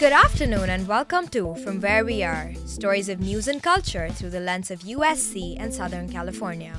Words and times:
Good 0.00 0.12
afternoon 0.12 0.68
and 0.68 0.88
welcome 0.88 1.28
to 1.28 1.54
From 1.56 1.80
Where 1.80 2.04
We 2.04 2.24
Are 2.24 2.52
Stories 2.66 3.08
of 3.08 3.20
News 3.20 3.46
and 3.46 3.62
Culture 3.62 4.08
through 4.08 4.30
the 4.30 4.40
lens 4.40 4.72
of 4.72 4.80
USC 4.80 5.56
and 5.60 5.72
Southern 5.72 6.08
California. 6.08 6.74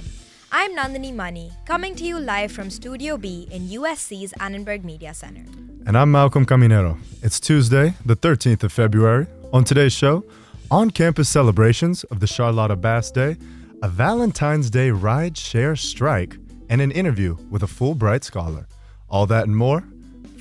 I'm 0.51 0.75
Nandini 0.75 1.13
Mani, 1.15 1.53
coming 1.65 1.95
to 1.95 2.03
you 2.03 2.19
live 2.19 2.51
from 2.51 2.69
Studio 2.69 3.15
B 3.15 3.47
in 3.49 3.69
USC's 3.69 4.33
Annenberg 4.41 4.83
Media 4.83 5.13
Center. 5.13 5.45
And 5.87 5.97
I'm 5.97 6.11
Malcolm 6.11 6.45
Caminero. 6.45 6.97
It's 7.23 7.39
Tuesday, 7.39 7.93
the 8.05 8.17
13th 8.17 8.63
of 8.63 8.73
February. 8.73 9.27
On 9.53 9.63
today's 9.63 9.93
show, 9.93 10.25
on 10.69 10.91
campus 10.91 11.29
celebrations 11.29 12.03
of 12.05 12.19
the 12.19 12.27
Charlotta 12.27 12.75
Bass 12.75 13.09
Day, 13.09 13.37
a 13.81 13.87
Valentine's 13.87 14.69
Day 14.69 14.91
ride 14.91 15.37
share 15.37 15.77
strike, 15.77 16.35
and 16.69 16.81
an 16.81 16.91
interview 16.91 17.37
with 17.49 17.63
a 17.63 17.67
Fulbright 17.67 18.25
scholar. 18.25 18.67
All 19.11 19.25
that 19.25 19.45
and 19.45 19.57
more 19.57 19.83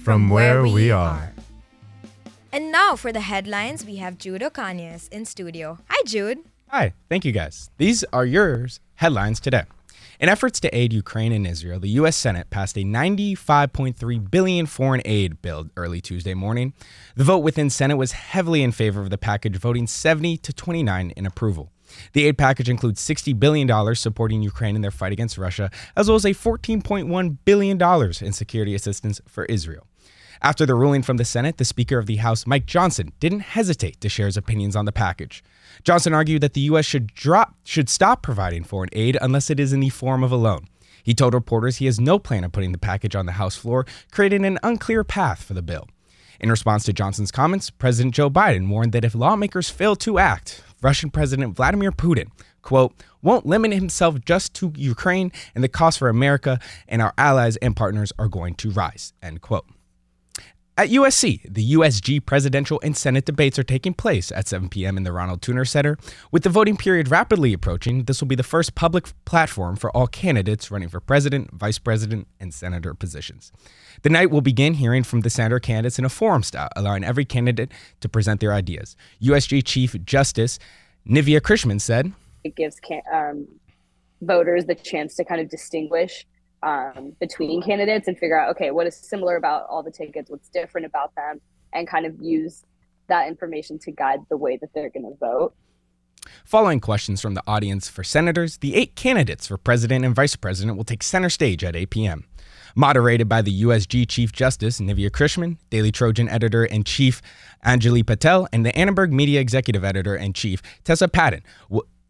from, 0.04 0.30
where, 0.30 0.64
we, 0.64 0.92
are. 0.92 1.32
And 2.52 2.70
now 2.70 2.94
for 2.94 3.12
the 3.12 3.20
headlines, 3.20 3.84
we 3.84 3.96
have 3.96 4.16
Jude 4.16 4.42
Ocañez 4.42 5.08
in 5.12 5.24
studio. 5.24 5.78
Hi, 5.88 6.02
Jude. 6.06 6.38
Hi, 6.68 6.94
thank 7.08 7.24
you 7.24 7.32
guys. 7.32 7.70
These 7.78 8.04
are 8.12 8.24
yours 8.24 8.78
headlines 8.94 9.40
today. 9.40 9.64
In 10.20 10.28
efforts 10.28 10.60
to 10.60 10.76
aid 10.76 10.92
Ukraine 10.92 11.32
and 11.32 11.46
Israel, 11.46 11.80
the 11.80 11.88
U.S. 12.00 12.16
Senate 12.16 12.48
passed 12.50 12.76
a 12.76 12.82
95.3 12.82 14.30
billion 14.30 14.66
foreign 14.66 15.02
aid 15.04 15.42
bill 15.42 15.68
early 15.76 16.00
Tuesday 16.00 16.34
morning. 16.34 16.72
The 17.16 17.24
vote 17.24 17.38
within 17.38 17.70
Senate 17.70 17.96
was 17.96 18.12
heavily 18.12 18.62
in 18.62 18.70
favor 18.70 19.00
of 19.00 19.10
the 19.10 19.18
package, 19.18 19.56
voting 19.56 19.88
70 19.88 20.36
to 20.36 20.52
29 20.52 21.10
in 21.10 21.26
approval. 21.26 21.72
The 22.12 22.26
aid 22.26 22.38
package 22.38 22.68
includes 22.68 23.00
$60 23.00 23.38
billion 23.38 23.94
supporting 23.94 24.42
Ukraine 24.42 24.76
in 24.76 24.82
their 24.82 24.90
fight 24.90 25.12
against 25.12 25.38
Russia, 25.38 25.70
as 25.96 26.08
well 26.08 26.16
as 26.16 26.24
a 26.24 26.30
$14.1 26.30 27.36
billion 27.44 27.82
in 28.22 28.32
security 28.32 28.74
assistance 28.74 29.20
for 29.26 29.44
Israel. 29.46 29.86
After 30.42 30.64
the 30.64 30.74
ruling 30.74 31.02
from 31.02 31.18
the 31.18 31.24
Senate, 31.24 31.58
the 31.58 31.66
Speaker 31.66 31.98
of 31.98 32.06
the 32.06 32.16
House, 32.16 32.46
Mike 32.46 32.64
Johnson, 32.64 33.12
didn't 33.20 33.40
hesitate 33.40 34.00
to 34.00 34.08
share 34.08 34.24
his 34.24 34.38
opinions 34.38 34.74
on 34.74 34.86
the 34.86 34.92
package. 34.92 35.44
Johnson 35.84 36.14
argued 36.14 36.42
that 36.42 36.54
the 36.54 36.62
U.S. 36.62 36.86
should 36.86 37.08
drop 37.08 37.56
should 37.62 37.90
stop 37.90 38.22
providing 38.22 38.64
foreign 38.64 38.88
aid 38.92 39.18
unless 39.20 39.50
it 39.50 39.60
is 39.60 39.74
in 39.74 39.80
the 39.80 39.90
form 39.90 40.24
of 40.24 40.32
a 40.32 40.36
loan. 40.36 40.66
He 41.02 41.14
told 41.14 41.34
reporters 41.34 41.76
he 41.76 41.86
has 41.86 42.00
no 42.00 42.18
plan 42.18 42.44
of 42.44 42.52
putting 42.52 42.72
the 42.72 42.78
package 42.78 43.14
on 43.14 43.26
the 43.26 43.32
House 43.32 43.56
floor, 43.56 43.86
creating 44.10 44.44
an 44.46 44.58
unclear 44.62 45.04
path 45.04 45.42
for 45.42 45.54
the 45.54 45.62
bill. 45.62 45.86
In 46.40 46.50
response 46.50 46.84
to 46.84 46.94
Johnson's 46.94 47.30
comments, 47.30 47.68
President 47.68 48.14
Joe 48.14 48.30
Biden 48.30 48.68
warned 48.68 48.92
that 48.92 49.04
if 49.04 49.14
lawmakers 49.14 49.68
fail 49.68 49.94
to 49.96 50.18
act, 50.18 50.62
Russian 50.82 51.10
President 51.10 51.54
Vladimir 51.56 51.92
Putin, 51.92 52.28
quote, 52.62 52.94
won't 53.22 53.46
limit 53.46 53.72
himself 53.72 54.16
just 54.24 54.54
to 54.54 54.72
Ukraine 54.76 55.32
and 55.54 55.62
the 55.62 55.68
cost 55.68 55.98
for 55.98 56.08
America 56.08 56.58
and 56.88 57.02
our 57.02 57.12
allies 57.18 57.56
and 57.56 57.76
partners 57.76 58.12
are 58.18 58.28
going 58.28 58.54
to 58.56 58.70
rise, 58.70 59.12
end 59.22 59.42
quote. 59.42 59.66
At 60.80 60.88
USC, 60.88 61.42
the 61.46 61.74
USG 61.74 62.24
presidential 62.24 62.80
and 62.82 62.96
Senate 62.96 63.26
debates 63.26 63.58
are 63.58 63.62
taking 63.62 63.92
place 63.92 64.32
at 64.32 64.48
7 64.48 64.70
p.m. 64.70 64.96
in 64.96 65.02
the 65.02 65.12
Ronald 65.12 65.42
Tutor 65.42 65.66
Center. 65.66 65.98
With 66.32 66.42
the 66.42 66.48
voting 66.48 66.78
period 66.78 67.10
rapidly 67.10 67.52
approaching, 67.52 68.04
this 68.04 68.22
will 68.22 68.28
be 68.28 68.34
the 68.34 68.42
first 68.42 68.74
public 68.74 69.12
platform 69.26 69.76
for 69.76 69.94
all 69.94 70.06
candidates 70.06 70.70
running 70.70 70.88
for 70.88 70.98
president, 70.98 71.52
vice 71.52 71.78
president, 71.78 72.28
and 72.40 72.54
senator 72.54 72.94
positions. 72.94 73.52
The 74.04 74.08
night 74.08 74.30
will 74.30 74.40
begin 74.40 74.72
hearing 74.72 75.02
from 75.02 75.20
the 75.20 75.28
senator 75.28 75.60
candidates 75.60 75.98
in 75.98 76.06
a 76.06 76.08
forum 76.08 76.42
style, 76.42 76.70
allowing 76.74 77.04
every 77.04 77.26
candidate 77.26 77.70
to 78.00 78.08
present 78.08 78.40
their 78.40 78.54
ideas. 78.54 78.96
USG 79.22 79.62
Chief 79.62 80.02
Justice 80.06 80.58
Nivia 81.06 81.42
Krishnan 81.42 81.82
said, 81.82 82.10
It 82.42 82.56
gives 82.56 82.80
um, 83.12 83.46
voters 84.22 84.64
the 84.64 84.76
chance 84.76 85.14
to 85.16 85.26
kind 85.26 85.42
of 85.42 85.50
distinguish 85.50 86.24
um, 86.62 87.16
between 87.20 87.62
candidates 87.62 88.08
and 88.08 88.18
figure 88.18 88.38
out 88.38 88.50
okay 88.50 88.70
what 88.70 88.86
is 88.86 88.96
similar 88.96 89.36
about 89.36 89.66
all 89.68 89.82
the 89.82 89.90
tickets 89.90 90.30
what's 90.30 90.48
different 90.48 90.86
about 90.86 91.14
them 91.14 91.40
and 91.72 91.88
kind 91.88 92.06
of 92.06 92.20
use 92.20 92.64
that 93.08 93.28
information 93.28 93.78
to 93.78 93.90
guide 93.90 94.20
the 94.28 94.36
way 94.36 94.56
that 94.56 94.70
they're 94.74 94.90
going 94.90 95.04
to 95.04 95.16
vote 95.18 95.54
Following 96.44 96.80
questions 96.80 97.20
from 97.20 97.34
the 97.34 97.42
audience 97.46 97.88
for 97.88 98.04
senators, 98.04 98.58
the 98.58 98.74
eight 98.74 98.94
candidates 98.94 99.46
for 99.46 99.56
president 99.56 100.04
and 100.04 100.14
vice 100.14 100.36
president 100.36 100.76
will 100.76 100.84
take 100.84 101.02
center 101.02 101.30
stage 101.30 101.64
at 101.64 101.74
8 101.74 101.90
p.m. 101.90 102.24
Moderated 102.74 103.28
by 103.28 103.42
the 103.42 103.62
USG 103.62 104.08
Chief 104.08 104.32
Justice 104.32 104.80
Nivea 104.80 105.10
Krishnan, 105.10 105.56
Daily 105.70 105.90
Trojan 105.90 106.28
Editor 106.28 106.64
in 106.64 106.84
Chief 106.84 107.20
Anjali 107.64 108.06
Patel, 108.06 108.46
and 108.52 108.64
the 108.64 108.76
Annenberg 108.78 109.12
Media 109.12 109.40
Executive 109.40 109.82
Editor 109.82 110.14
in 110.14 110.32
Chief 110.32 110.62
Tessa 110.84 111.08
Patton, 111.08 111.42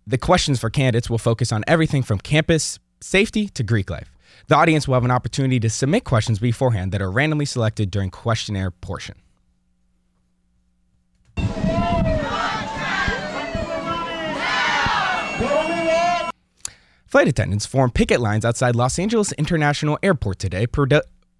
the 0.06 0.19
questions 0.19 0.59
for 0.61 0.71
candidates 0.71 1.09
will 1.09 1.19
focus 1.19 1.53
on 1.53 1.65
everything 1.67 2.03
from 2.03 2.19
campus 2.19 2.78
safety 3.00 3.49
to 3.49 3.62
Greek 3.62 3.88
life. 3.91 4.11
The 4.47 4.56
audience 4.56 4.87
will 4.89 4.95
have 4.95 5.05
an 5.05 5.11
opportunity 5.11 5.61
to 5.61 5.71
submit 5.71 6.05
questions 6.05 6.39
beforehand 6.39 6.93
that 6.93 7.03
are 7.03 7.11
randomly 7.11 7.45
selected 7.45 7.91
during 7.91 8.11
questionnaire 8.11 8.71
portion. 8.71 9.17
Flight 17.06 17.27
attendants 17.27 17.67
formed 17.67 17.95
picket 17.95 18.21
lines 18.21 18.45
outside 18.45 18.77
Los 18.77 18.97
Angeles 18.97 19.33
International 19.33 19.99
Airport 20.00 20.39
today, 20.39 20.67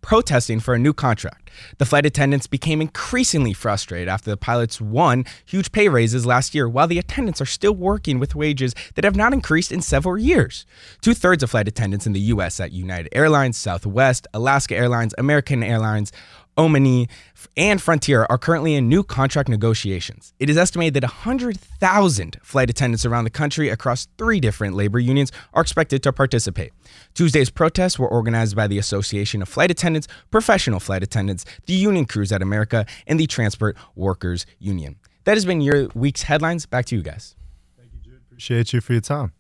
protesting 0.00 0.61
for 0.61 0.75
a 0.75 0.78
new 0.78 0.93
contract. 0.93 1.50
The 1.78 1.84
flight 1.84 2.06
attendants 2.06 2.47
became 2.47 2.81
increasingly 2.81 3.53
frustrated 3.53 4.09
after 4.09 4.31
the 4.31 4.37
pilots 4.37 4.81
won 4.81 5.25
huge 5.44 5.72
pay 5.72 5.88
raises 5.88 6.27
last 6.27 6.55
year, 6.55 6.69
while 6.69 6.87
the 6.87 6.99
attendants 6.99 7.41
are 7.41 7.47
still 7.47 7.75
working 7.75 8.19
with 8.19 8.34
wages 8.34 8.75
that 8.94 9.05
have 9.05 9.16
not 9.16 9.33
increased 9.33 9.72
in 9.72 9.83
several 9.83 10.19
years. 10.19 10.65
Two 11.00 11.15
thirds 11.15 11.43
of 11.43 11.50
flight 11.50 11.69
attendants 11.69 12.06
in 12.06 12.12
the 12.12 12.21
U.S. 12.21 12.60
at 12.60 12.72
United 12.72 13.09
Airlines, 13.12 13.56
Southwest, 13.56 14.27
Alaska 14.33 14.77
Airlines, 14.77 15.15
American 15.19 15.62
Airlines, 15.62 16.12
Omni, 16.56 17.09
and 17.56 17.81
Frontier 17.81 18.27
are 18.28 18.38
currently 18.38 18.75
in 18.75 18.88
new 18.88 19.03
contract 19.03 19.49
negotiations. 19.49 20.34
It 20.38 20.50
is 20.50 20.56
estimated 20.56 20.94
that 20.94 21.03
100,000 21.03 22.37
flight 22.43 22.71
attendants 22.71 23.06
around 23.06 23.25
the 23.25 23.31
country 23.31 23.69
across 23.69 24.06
three 24.19 24.41
different 24.41 24.75
labor 24.75 24.99
unions 24.99 25.33
are 25.55 25.62
expected 25.62 26.03
to 26.03 26.12
participate. 26.12 26.72
Tuesday's 27.15 27.50
protests 27.50 27.99
were 27.99 28.09
organized 28.09 28.56
by 28.56 28.66
the 28.66 28.78
Association 28.78 29.43
of 29.43 29.49
Flight 29.49 29.71
Attendants, 29.71 30.09
Professional 30.31 30.81
Flight 30.81 31.03
Attendants, 31.03 31.44
the 31.66 31.72
Union 31.72 32.05
Crews 32.05 32.33
at 32.33 32.43
America, 32.43 32.87
and 33.06 33.19
the 33.19 33.27
Transport 33.27 33.77
Workers 33.94 34.47
Union. 34.59 34.97
That 35.25 35.37
has 35.37 35.44
been 35.44 35.60
your 35.60 35.89
week's 35.94 36.22
headlines. 36.22 36.66
Back 36.66 36.87
to 36.87 36.97
you 36.97 37.03
guys. 37.03 37.37
Thank 37.77 37.93
you, 37.93 38.00
Jude. 38.00 38.21
Appreciate 38.27 38.72
you 38.72 38.81
for 38.81 38.93
your 38.93 39.03
time. 39.03 39.33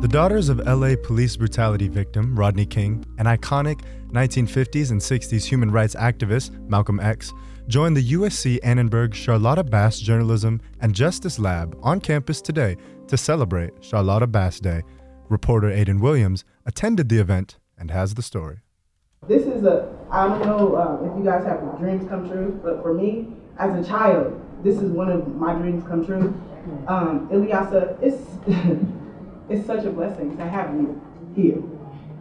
The 0.00 0.08
daughters 0.08 0.48
of 0.48 0.60
LA 0.60 0.94
police 0.96 1.36
brutality 1.36 1.86
victim 1.86 2.34
Rodney 2.34 2.64
King 2.64 3.04
and 3.18 3.28
iconic 3.28 3.82
1950s 4.12 4.92
and 4.92 4.98
60s 4.98 5.44
human 5.44 5.70
rights 5.70 5.94
activist 5.94 6.58
Malcolm 6.70 6.98
X 6.98 7.34
joined 7.68 7.98
the 7.98 8.12
USC 8.12 8.60
Annenberg 8.62 9.14
Charlotta 9.14 9.62
Bass 9.62 10.00
Journalism 10.00 10.62
and 10.80 10.94
Justice 10.94 11.38
Lab 11.38 11.78
on 11.82 12.00
campus 12.00 12.40
today 12.40 12.78
to 13.08 13.18
celebrate 13.18 13.72
Charlotta 13.82 14.26
Bass 14.26 14.58
Day. 14.58 14.80
Reporter 15.28 15.68
Aiden 15.68 16.00
Williams 16.00 16.46
attended 16.64 17.10
the 17.10 17.18
event 17.18 17.58
and 17.76 17.90
has 17.90 18.14
the 18.14 18.22
story. 18.22 18.60
This 19.28 19.42
is 19.42 19.64
a, 19.64 19.94
I 20.10 20.28
don't 20.28 20.46
know 20.46 20.76
um, 20.76 21.10
if 21.10 21.18
you 21.18 21.24
guys 21.30 21.44
have 21.44 21.78
dreams 21.78 22.08
come 22.08 22.26
true, 22.26 22.58
but 22.64 22.80
for 22.80 22.94
me, 22.94 23.34
as 23.58 23.86
a 23.86 23.86
child, 23.86 24.40
this 24.64 24.76
is 24.76 24.90
one 24.90 25.10
of 25.10 25.36
my 25.36 25.52
dreams 25.52 25.86
come 25.86 26.06
true. 26.06 26.34
Um, 26.88 27.28
Ilyasah, 27.28 28.02
it's 28.02 28.22
It's 29.50 29.66
such 29.66 29.84
a 29.84 29.90
blessing 29.90 30.36
to 30.36 30.48
have 30.48 30.72
you 30.74 31.02
here. 31.34 31.60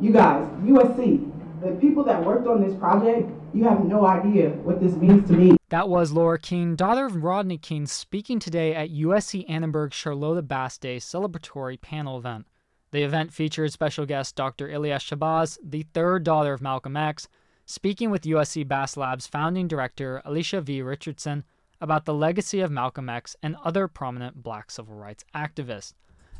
You 0.01 0.11
guys, 0.11 0.47
USC, 0.63 1.31
the 1.61 1.73
people 1.79 2.03
that 2.05 2.25
worked 2.25 2.47
on 2.47 2.59
this 2.59 2.73
project, 2.73 3.29
you 3.53 3.63
have 3.65 3.85
no 3.85 4.07
idea 4.07 4.49
what 4.49 4.81
this 4.81 4.95
means 4.95 5.27
to 5.27 5.33
me. 5.33 5.57
That 5.69 5.89
was 5.89 6.11
Laura 6.11 6.39
King, 6.39 6.75
daughter 6.75 7.05
of 7.05 7.23
Rodney 7.23 7.59
King, 7.59 7.85
speaking 7.85 8.39
today 8.39 8.73
at 8.73 8.89
USC 8.89 9.47
Annenberg 9.47 9.93
Charlotta 9.93 10.41
Bass 10.41 10.79
Day 10.79 10.97
celebratory 10.97 11.79
panel 11.79 12.17
event. 12.17 12.47
The 12.89 13.03
event 13.03 13.31
featured 13.31 13.71
special 13.71 14.07
guest 14.07 14.35
Dr. 14.35 14.67
Ilyasah 14.67 15.15
Shabazz, 15.15 15.59
the 15.63 15.85
third 15.93 16.23
daughter 16.23 16.53
of 16.53 16.63
Malcolm 16.63 16.97
X, 16.97 17.27
speaking 17.67 18.09
with 18.09 18.23
USC 18.23 18.67
Bass 18.67 18.97
Lab's 18.97 19.27
founding 19.27 19.67
director 19.67 20.23
Allissa 20.25 20.63
V. 20.63 20.81
Richardson 20.81 21.43
about 21.79 22.05
the 22.05 22.13
legacy 22.15 22.59
of 22.59 22.71
Malcolm 22.71 23.07
X 23.07 23.35
and 23.43 23.55
other 23.63 23.87
prominent 23.87 24.41
black 24.41 24.71
civil 24.71 24.95
rights 24.95 25.23
activists 25.35 25.93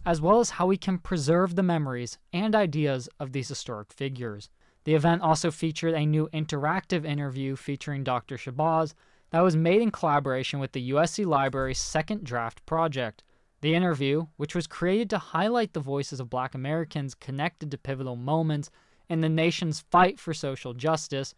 as 0.06 0.22
well 0.22 0.40
as 0.40 0.52
how 0.52 0.66
we 0.68 0.78
can 0.78 0.98
preserve 0.98 1.56
the 1.56 1.64
memories 1.64 2.18
and 2.34 2.56
ideas 2.56 3.10
of 3.20 3.32
these 3.32 3.50
historic 3.50 3.92
figures. 3.94 4.50
The 4.86 4.96
event 4.96 5.22
also 5.22 5.52
featured 5.52 5.94
a 5.94 6.06
new 6.06 6.30
interactive 6.34 7.06
interview 7.06 7.56
featuring 7.56 8.04
Dr. 8.04 8.38
Shabazz 8.38 8.94
that 9.32 9.42
was 9.42 9.56
made 9.56 9.82
in 9.82 9.92
collaboration 9.92 10.60
with 10.60 10.72
the 10.72 10.92
USC 10.92 11.26
Library's 11.26 11.80
Second 11.80 12.24
Draft 12.24 12.66
Project. 12.66 13.24
The 13.62 13.76
interview, 13.76 14.28
which 14.38 14.56
was 14.56 14.68
created 14.68 15.10
to 15.10 15.18
highlight 15.18 15.74
the 15.74 15.80
voices 15.80 16.20
of 16.20 16.30
black 16.30 16.56
Americans 16.56 17.14
connected 17.14 17.70
to 17.72 17.78
pivotal 17.78 18.16
moments 18.16 18.72
in 19.10 19.22
the 19.22 19.30
nation's 19.30 19.82
fight 19.92 20.20
for 20.20 20.34
social 20.34 20.74
justice, 20.74 21.36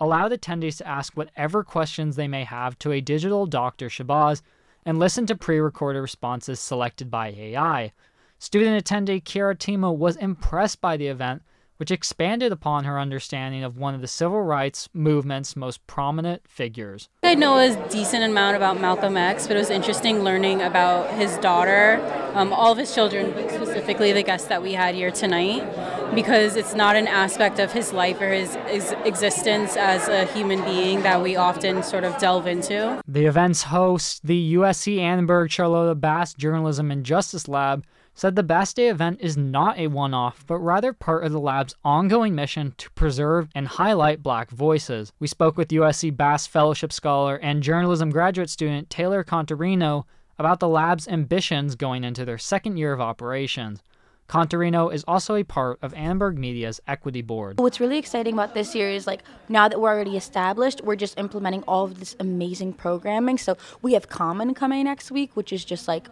allowed 0.00 0.32
attendees 0.32 0.78
to 0.78 0.88
ask 0.88 1.16
whatever 1.16 1.62
questions 1.62 2.16
they 2.16 2.28
may 2.28 2.44
have 2.44 2.78
to 2.78 2.92
a 2.92 3.00
digital 3.00 3.46
Dr. 3.46 3.88
Shabazz 3.88 4.42
and 4.88 4.98
listen 4.98 5.26
to 5.26 5.36
pre 5.36 5.58
recorded 5.58 6.00
responses 6.00 6.58
selected 6.58 7.10
by 7.10 7.28
AI. 7.28 7.92
Student 8.38 8.82
attendee 8.82 9.22
Kiara 9.22 9.54
Timo 9.54 9.94
was 9.94 10.16
impressed 10.16 10.80
by 10.80 10.96
the 10.96 11.08
event, 11.08 11.42
which 11.76 11.90
expanded 11.90 12.52
upon 12.52 12.84
her 12.84 12.98
understanding 12.98 13.62
of 13.62 13.76
one 13.76 13.94
of 13.94 14.00
the 14.00 14.06
civil 14.06 14.40
rights 14.40 14.88
movement's 14.94 15.54
most 15.54 15.86
prominent 15.86 16.48
figures. 16.48 17.10
I 17.22 17.34
know 17.34 17.58
a 17.58 17.88
decent 17.90 18.24
amount 18.24 18.56
about 18.56 18.80
Malcolm 18.80 19.18
X, 19.18 19.46
but 19.46 19.56
it 19.56 19.60
was 19.60 19.68
interesting 19.68 20.20
learning 20.20 20.62
about 20.62 21.10
his 21.10 21.36
daughter, 21.36 22.00
um, 22.32 22.54
all 22.54 22.72
of 22.72 22.78
his 22.78 22.94
children, 22.94 23.34
specifically 23.50 24.14
the 24.14 24.22
guests 24.22 24.48
that 24.48 24.62
we 24.62 24.72
had 24.72 24.94
here 24.94 25.10
tonight, 25.10 25.60
because 26.14 26.56
it's 26.56 26.74
not 26.74 26.96
an 26.96 27.06
aspect 27.06 27.58
of 27.58 27.72
his 27.72 27.92
life 27.92 28.20
or 28.20 28.30
his, 28.30 28.56
existence 29.04 29.76
as 29.76 30.08
a 30.08 30.24
human 30.32 30.62
being 30.64 31.02
that 31.02 31.22
we 31.22 31.36
often 31.36 31.82
sort 31.82 32.04
of 32.04 32.16
delve 32.18 32.46
into. 32.46 33.00
The 33.06 33.26
event's 33.26 33.64
host, 33.64 34.26
the 34.26 34.54
USC 34.54 34.98
Annenberg 34.98 35.50
Charlotta 35.50 35.94
Bass 35.94 36.34
Journalism 36.34 36.90
and 36.90 37.04
Justice 37.04 37.48
Lab, 37.48 37.84
said 38.14 38.34
the 38.34 38.42
Bass 38.42 38.74
Day 38.74 38.88
event 38.88 39.20
is 39.20 39.36
not 39.36 39.78
a 39.78 39.86
one 39.86 40.12
off, 40.12 40.44
but 40.46 40.58
rather 40.58 40.92
part 40.92 41.24
of 41.24 41.30
the 41.30 41.38
lab's 41.38 41.76
ongoing 41.84 42.34
mission 42.34 42.74
to 42.76 42.90
preserve 42.90 43.48
and 43.54 43.68
highlight 43.68 44.24
black 44.24 44.50
voices. 44.50 45.12
We 45.20 45.28
spoke 45.28 45.56
with 45.56 45.68
USC 45.68 46.16
Bass 46.16 46.46
Fellowship 46.46 46.92
Scholar 46.92 47.36
and 47.36 47.62
journalism 47.62 48.10
graduate 48.10 48.50
student 48.50 48.90
Taylor 48.90 49.22
Contarino 49.22 50.04
about 50.36 50.58
the 50.58 50.68
lab's 50.68 51.06
ambitions 51.06 51.76
going 51.76 52.02
into 52.02 52.24
their 52.24 52.38
second 52.38 52.76
year 52.76 52.92
of 52.92 53.00
operations. 53.00 53.82
Contarino 54.28 54.92
is 54.92 55.04
also 55.08 55.36
a 55.36 55.42
part 55.42 55.78
of 55.80 55.94
Annenberg 55.94 56.36
Media's 56.36 56.80
Equity 56.86 57.22
Board. 57.22 57.58
What's 57.58 57.80
really 57.80 57.96
exciting 57.96 58.34
about 58.34 58.52
this 58.52 58.74
year 58.74 58.90
is 58.90 59.06
like 59.06 59.22
now 59.48 59.68
that 59.68 59.80
we're 59.80 59.88
already 59.88 60.18
established, 60.18 60.82
we're 60.82 60.96
just 60.96 61.18
implementing 61.18 61.62
all 61.62 61.84
of 61.84 61.98
this 61.98 62.14
amazing 62.20 62.74
programming. 62.74 63.38
So 63.38 63.56
we 63.80 63.94
have 63.94 64.10
Common 64.10 64.52
coming 64.52 64.84
next 64.84 65.10
week, 65.10 65.34
which 65.34 65.50
is 65.50 65.64
just 65.64 65.88
like 65.88 66.08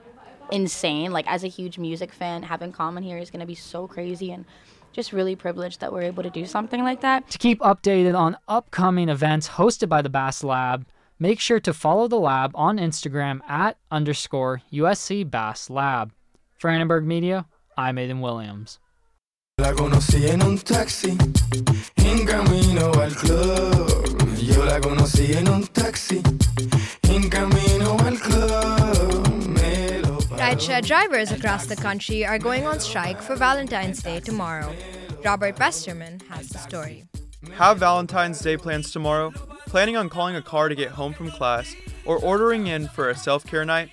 insane. 0.50 1.12
Like 1.12 1.30
as 1.30 1.44
a 1.44 1.48
huge 1.48 1.76
music 1.76 2.10
fan, 2.10 2.42
having 2.42 2.72
Common 2.72 3.02
here 3.02 3.18
is 3.18 3.30
going 3.30 3.40
to 3.40 3.46
be 3.46 3.54
so 3.54 3.86
crazy 3.86 4.32
and 4.32 4.46
just 4.92 5.12
really 5.12 5.36
privileged 5.36 5.80
that 5.80 5.92
we're 5.92 6.02
able 6.02 6.22
to 6.22 6.30
do 6.30 6.46
something 6.46 6.82
like 6.82 7.02
that. 7.02 7.28
To 7.28 7.36
keep 7.36 7.60
updated 7.60 8.18
on 8.18 8.38
upcoming 8.48 9.10
events 9.10 9.50
hosted 9.50 9.90
by 9.90 10.00
the 10.00 10.08
Bass 10.08 10.42
Lab, 10.42 10.86
make 11.18 11.38
sure 11.38 11.60
to 11.60 11.74
follow 11.74 12.08
the 12.08 12.18
lab 12.18 12.52
on 12.54 12.78
Instagram 12.78 13.40
at 13.46 13.76
underscore 13.90 14.62
USC 14.72 15.30
Bass 15.30 15.68
Lab. 15.68 16.12
For 16.56 16.70
Annenberg 16.70 17.04
Media, 17.04 17.44
I'm 17.78 17.96
Aiden 17.96 18.20
Williams. 18.20 18.78
La 19.58 19.72
conocí 19.72 20.26
en 20.28 20.40
un 20.42 20.56
taxi, 20.56 21.10
en 21.98 22.26
camino 22.26 22.90
al 22.92 23.14
club. 23.14 24.16
Yo 24.38 24.64
la 24.64 24.80
conocí 24.80 25.34
en 25.34 25.46
un 25.48 25.62
taxi, 25.66 26.22
en 27.10 27.28
camino 27.28 27.96
al 27.98 28.16
club. 28.16 29.26
Rideshare 30.38 30.80
drivers 30.86 31.32
across 31.32 31.66
the 31.66 31.76
country 31.76 32.24
are 32.24 32.38
going 32.38 32.66
on 32.66 32.80
strike 32.80 33.20
for 33.20 33.36
Valentine's 33.36 34.02
Day 34.02 34.20
tomorrow. 34.20 34.74
Robert 35.22 35.58
Westerman 35.58 36.20
has 36.30 36.48
the 36.48 36.58
story. 36.58 37.04
Have 37.54 37.78
Valentine's 37.78 38.40
Day 38.40 38.56
plans 38.56 38.90
tomorrow? 38.90 39.32
Planning 39.66 39.96
on 39.98 40.08
calling 40.08 40.36
a 40.36 40.40
car 40.40 40.70
to 40.70 40.74
get 40.74 40.92
home 40.92 41.12
from 41.12 41.30
class 41.30 41.74
or 42.06 42.18
ordering 42.18 42.68
in 42.68 42.88
for 42.88 43.10
a 43.10 43.16
self 43.16 43.44
care 43.44 43.66
night? 43.66 43.90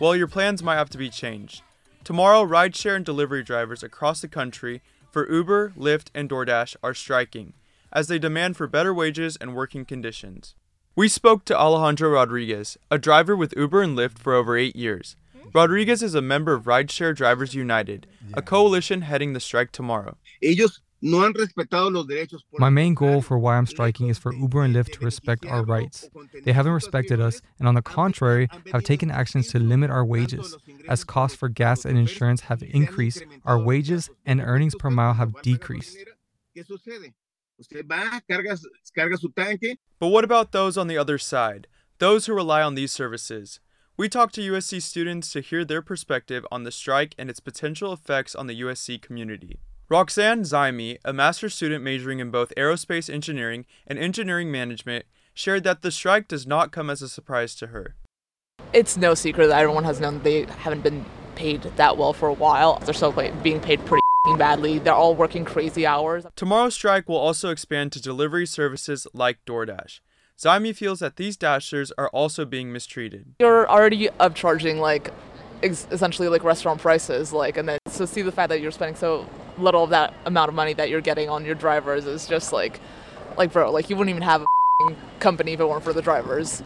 Well, 0.00 0.14
your 0.14 0.26
plans 0.26 0.62
might 0.62 0.76
have 0.76 0.90
to 0.90 0.98
be 0.98 1.08
changed. 1.08 1.62
Tomorrow, 2.04 2.44
rideshare 2.44 2.96
and 2.96 3.04
delivery 3.04 3.44
drivers 3.44 3.82
across 3.82 4.20
the 4.20 4.28
country 4.28 4.82
for 5.10 5.30
Uber, 5.30 5.72
Lyft, 5.76 6.08
and 6.14 6.28
DoorDash 6.28 6.74
are 6.82 6.94
striking 6.94 7.52
as 7.92 8.08
they 8.08 8.18
demand 8.18 8.56
for 8.56 8.66
better 8.66 8.92
wages 8.92 9.36
and 9.36 9.54
working 9.54 9.84
conditions. 9.84 10.54
We 10.96 11.08
spoke 11.08 11.44
to 11.44 11.58
Alejandro 11.58 12.10
Rodriguez, 12.10 12.76
a 12.90 12.98
driver 12.98 13.36
with 13.36 13.54
Uber 13.56 13.82
and 13.82 13.96
Lyft 13.96 14.18
for 14.18 14.34
over 14.34 14.56
eight 14.56 14.74
years. 14.74 15.16
Hmm? 15.32 15.48
Rodriguez 15.54 16.02
is 16.02 16.14
a 16.14 16.22
member 16.22 16.54
of 16.54 16.64
Rideshare 16.64 17.14
Drivers 17.14 17.54
United, 17.54 18.06
a 18.34 18.42
coalition 18.42 19.02
heading 19.02 19.32
the 19.32 19.40
strike 19.40 19.72
tomorrow. 19.72 20.16
My 22.58 22.70
main 22.70 22.94
goal 22.94 23.22
for 23.22 23.36
why 23.36 23.56
I'm 23.56 23.66
striking 23.66 24.08
is 24.08 24.18
for 24.18 24.32
Uber 24.32 24.62
and 24.62 24.74
Lyft 24.74 24.92
to 24.92 25.04
respect 25.04 25.44
our 25.46 25.64
rights. 25.64 26.08
They 26.44 26.52
haven't 26.52 26.72
respected 26.72 27.20
us, 27.20 27.42
and 27.58 27.66
on 27.66 27.74
the 27.74 27.82
contrary, 27.82 28.48
have 28.72 28.84
taken 28.84 29.10
actions 29.10 29.48
to 29.48 29.58
limit 29.58 29.90
our 29.90 30.04
wages. 30.04 30.56
As 30.88 31.02
costs 31.02 31.36
for 31.36 31.48
gas 31.48 31.84
and 31.84 31.98
insurance 31.98 32.42
have 32.42 32.62
increased, 32.62 33.24
our 33.44 33.58
wages 33.58 34.10
and 34.24 34.40
earnings 34.40 34.76
per 34.76 34.90
mile 34.90 35.14
have 35.14 35.42
decreased. 35.42 35.98
But 39.98 40.08
what 40.08 40.24
about 40.24 40.52
those 40.52 40.78
on 40.78 40.86
the 40.86 40.98
other 40.98 41.18
side, 41.18 41.66
those 41.98 42.26
who 42.26 42.34
rely 42.34 42.62
on 42.62 42.76
these 42.76 42.92
services? 42.92 43.58
We 43.96 44.08
talked 44.08 44.34
to 44.36 44.52
USC 44.52 44.80
students 44.80 45.32
to 45.32 45.40
hear 45.40 45.64
their 45.64 45.82
perspective 45.82 46.46
on 46.50 46.62
the 46.62 46.72
strike 46.72 47.14
and 47.18 47.28
its 47.28 47.40
potential 47.40 47.92
effects 47.92 48.34
on 48.34 48.46
the 48.46 48.60
USC 48.60 49.02
community. 49.02 49.58
Roxanne 49.92 50.40
Zaimi, 50.40 50.96
a 51.04 51.12
master's 51.12 51.54
student 51.54 51.84
majoring 51.84 52.18
in 52.18 52.30
both 52.30 52.50
aerospace 52.56 53.12
engineering 53.12 53.66
and 53.86 53.98
engineering 53.98 54.50
management, 54.50 55.04
shared 55.34 55.64
that 55.64 55.82
the 55.82 55.90
strike 55.90 56.28
does 56.28 56.46
not 56.46 56.72
come 56.72 56.88
as 56.88 57.02
a 57.02 57.10
surprise 57.10 57.54
to 57.56 57.66
her. 57.66 57.94
It's 58.72 58.96
no 58.96 59.12
secret 59.12 59.48
that 59.48 59.60
everyone 59.60 59.84
has 59.84 60.00
known 60.00 60.22
they 60.22 60.44
haven't 60.44 60.80
been 60.80 61.04
paid 61.34 61.60
that 61.76 61.98
well 61.98 62.14
for 62.14 62.30
a 62.30 62.32
while. 62.32 62.78
They're 62.78 62.94
still 62.94 63.12
being 63.42 63.60
paid 63.60 63.84
pretty 63.84 64.00
badly. 64.38 64.78
They're 64.78 64.94
all 64.94 65.14
working 65.14 65.44
crazy 65.44 65.84
hours. 65.84 66.24
Tomorrow's 66.36 66.72
strike 66.72 67.06
will 67.06 67.16
also 67.18 67.50
expand 67.50 67.92
to 67.92 68.00
delivery 68.00 68.46
services 68.46 69.06
like 69.12 69.44
DoorDash. 69.44 70.00
Zaimi 70.38 70.74
feels 70.74 71.00
that 71.00 71.16
these 71.16 71.36
dashers 71.36 71.92
are 71.98 72.08
also 72.08 72.46
being 72.46 72.72
mistreated. 72.72 73.34
You're 73.40 73.68
already 73.68 74.08
upcharging 74.18 74.78
like 74.78 75.12
ex- 75.62 75.86
essentially 75.90 76.28
like 76.28 76.44
restaurant 76.44 76.80
prices, 76.80 77.32
like, 77.32 77.56
and 77.56 77.68
then 77.68 77.78
so 77.88 78.04
see 78.04 78.22
the 78.22 78.32
fact 78.32 78.48
that 78.48 78.60
you're 78.60 78.70
spending 78.70 78.96
so 78.96 79.28
little 79.58 79.84
of 79.84 79.90
that 79.90 80.14
amount 80.26 80.48
of 80.48 80.54
money 80.54 80.72
that 80.74 80.90
you're 80.90 81.00
getting 81.00 81.28
on 81.28 81.44
your 81.44 81.54
drivers 81.54 82.06
is 82.06 82.26
just 82.26 82.52
like, 82.52 82.80
like 83.36 83.52
bro, 83.52 83.70
like 83.70 83.90
you 83.90 83.96
wouldn't 83.96 84.10
even 84.10 84.22
have 84.22 84.42
a 84.42 84.94
company 85.20 85.52
if 85.52 85.60
it 85.60 85.68
weren't 85.68 85.84
for 85.84 85.92
the 85.92 86.02
drivers. 86.02 86.62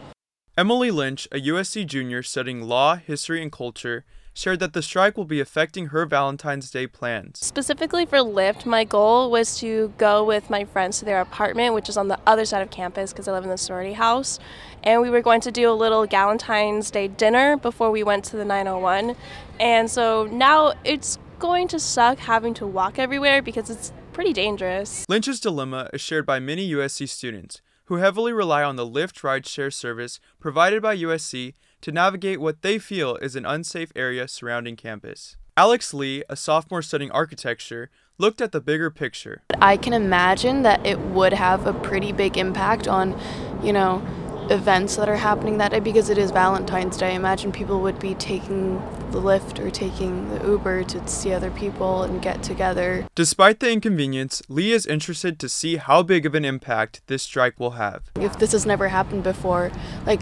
Emily 0.57 0.89
Lynch, 0.89 1.27
a 1.31 1.39
USC 1.39 1.85
junior 1.85 2.23
studying 2.23 2.63
law, 2.63 2.95
history, 2.95 3.43
and 3.43 3.51
culture, 3.51 4.05
shared 4.37 4.59
that 4.59 4.73
the 4.73 4.83
strike 4.83 5.17
will 5.17 5.25
be 5.25 5.39
affecting 5.39 5.87
her 5.87 6.05
Valentine's 6.05 6.69
Day 6.69 6.85
plans. 6.85 7.39
Specifically 7.43 8.05
for 8.05 8.19
Lyft, 8.19 8.67
my 8.67 8.83
goal 8.83 9.31
was 9.31 9.57
to 9.59 9.91
go 9.97 10.23
with 10.23 10.51
my 10.51 10.63
friends 10.63 10.99
to 10.99 11.05
their 11.05 11.19
apartment, 11.19 11.73
which 11.73 11.89
is 11.89 11.97
on 11.97 12.07
the 12.07 12.19
other 12.27 12.45
side 12.45 12.61
of 12.61 12.69
campus 12.69 13.11
because 13.11 13.27
I 13.27 13.31
live 13.31 13.43
in 13.43 13.49
the 13.49 13.57
sorority 13.57 13.93
house. 13.93 14.37
And 14.83 15.01
we 15.01 15.09
were 15.09 15.21
going 15.21 15.41
to 15.41 15.51
do 15.51 15.71
a 15.71 15.73
little 15.73 16.05
Valentine's 16.05 16.91
Day 16.91 17.07
dinner 17.07 17.57
before 17.57 17.89
we 17.89 18.03
went 18.03 18.25
to 18.25 18.37
the 18.37 18.45
901. 18.45 19.15
And 19.59 19.89
so 19.89 20.25
now 20.31 20.73
it's 20.83 21.17
going 21.39 21.67
to 21.69 21.79
suck 21.79 22.19
having 22.19 22.53
to 22.55 22.67
walk 22.67 22.99
everywhere 22.99 23.41
because 23.41 23.71
it's 23.71 23.91
pretty 24.13 24.33
dangerous. 24.33 25.03
Lynch's 25.09 25.39
dilemma 25.39 25.89
is 25.93 26.01
shared 26.01 26.27
by 26.27 26.39
many 26.39 26.71
USC 26.71 27.09
students 27.09 27.61
who 27.85 27.95
heavily 27.95 28.33
rely 28.33 28.63
on 28.63 28.75
the 28.75 28.85
Lyft 28.85 29.21
rideshare 29.21 29.73
service 29.73 30.19
provided 30.39 30.81
by 30.81 30.95
USC 30.95 31.53
to 31.81 31.91
navigate 31.91 32.41
what 32.41 32.61
they 32.61 32.79
feel 32.79 33.15
is 33.17 33.35
an 33.35 33.45
unsafe 33.45 33.91
area 33.95 34.27
surrounding 34.27 34.75
campus. 34.75 35.37
Alex 35.55 35.93
Lee, 35.93 36.23
a 36.29 36.35
sophomore 36.35 36.81
studying 36.81 37.11
architecture, 37.11 37.89
looked 38.17 38.41
at 38.41 38.51
the 38.51 38.61
bigger 38.61 38.91
picture. 38.91 39.41
I 39.61 39.77
can 39.77 39.93
imagine 39.93 40.63
that 40.63 40.85
it 40.85 40.99
would 40.99 41.33
have 41.33 41.65
a 41.65 41.73
pretty 41.73 42.11
big 42.11 42.37
impact 42.37 42.87
on, 42.87 43.19
you 43.63 43.73
know, 43.73 44.05
events 44.49 44.95
that 44.95 45.09
are 45.09 45.17
happening 45.17 45.57
that 45.57 45.71
day 45.71 45.79
because 45.79 46.09
it 46.09 46.17
is 46.17 46.31
Valentine's 46.31 46.97
Day. 46.97 47.15
Imagine 47.15 47.51
people 47.51 47.81
would 47.81 47.99
be 47.99 48.15
taking 48.15 48.75
the 49.11 49.19
Lyft 49.19 49.59
or 49.59 49.69
taking 49.69 50.29
the 50.29 50.45
Uber 50.45 50.83
to 50.85 51.07
see 51.07 51.33
other 51.33 51.51
people 51.51 52.03
and 52.03 52.21
get 52.21 52.43
together. 52.43 53.07
Despite 53.15 53.59
the 53.59 53.71
inconvenience, 53.71 54.41
Lee 54.47 54.71
is 54.71 54.85
interested 54.85 55.39
to 55.39 55.49
see 55.49 55.77
how 55.77 56.03
big 56.03 56.25
of 56.25 56.35
an 56.35 56.45
impact 56.45 57.01
this 57.07 57.23
strike 57.23 57.59
will 57.59 57.71
have. 57.71 58.03
If 58.15 58.39
this 58.39 58.51
has 58.53 58.65
never 58.65 58.89
happened 58.89 59.23
before, 59.23 59.71
like 60.05 60.21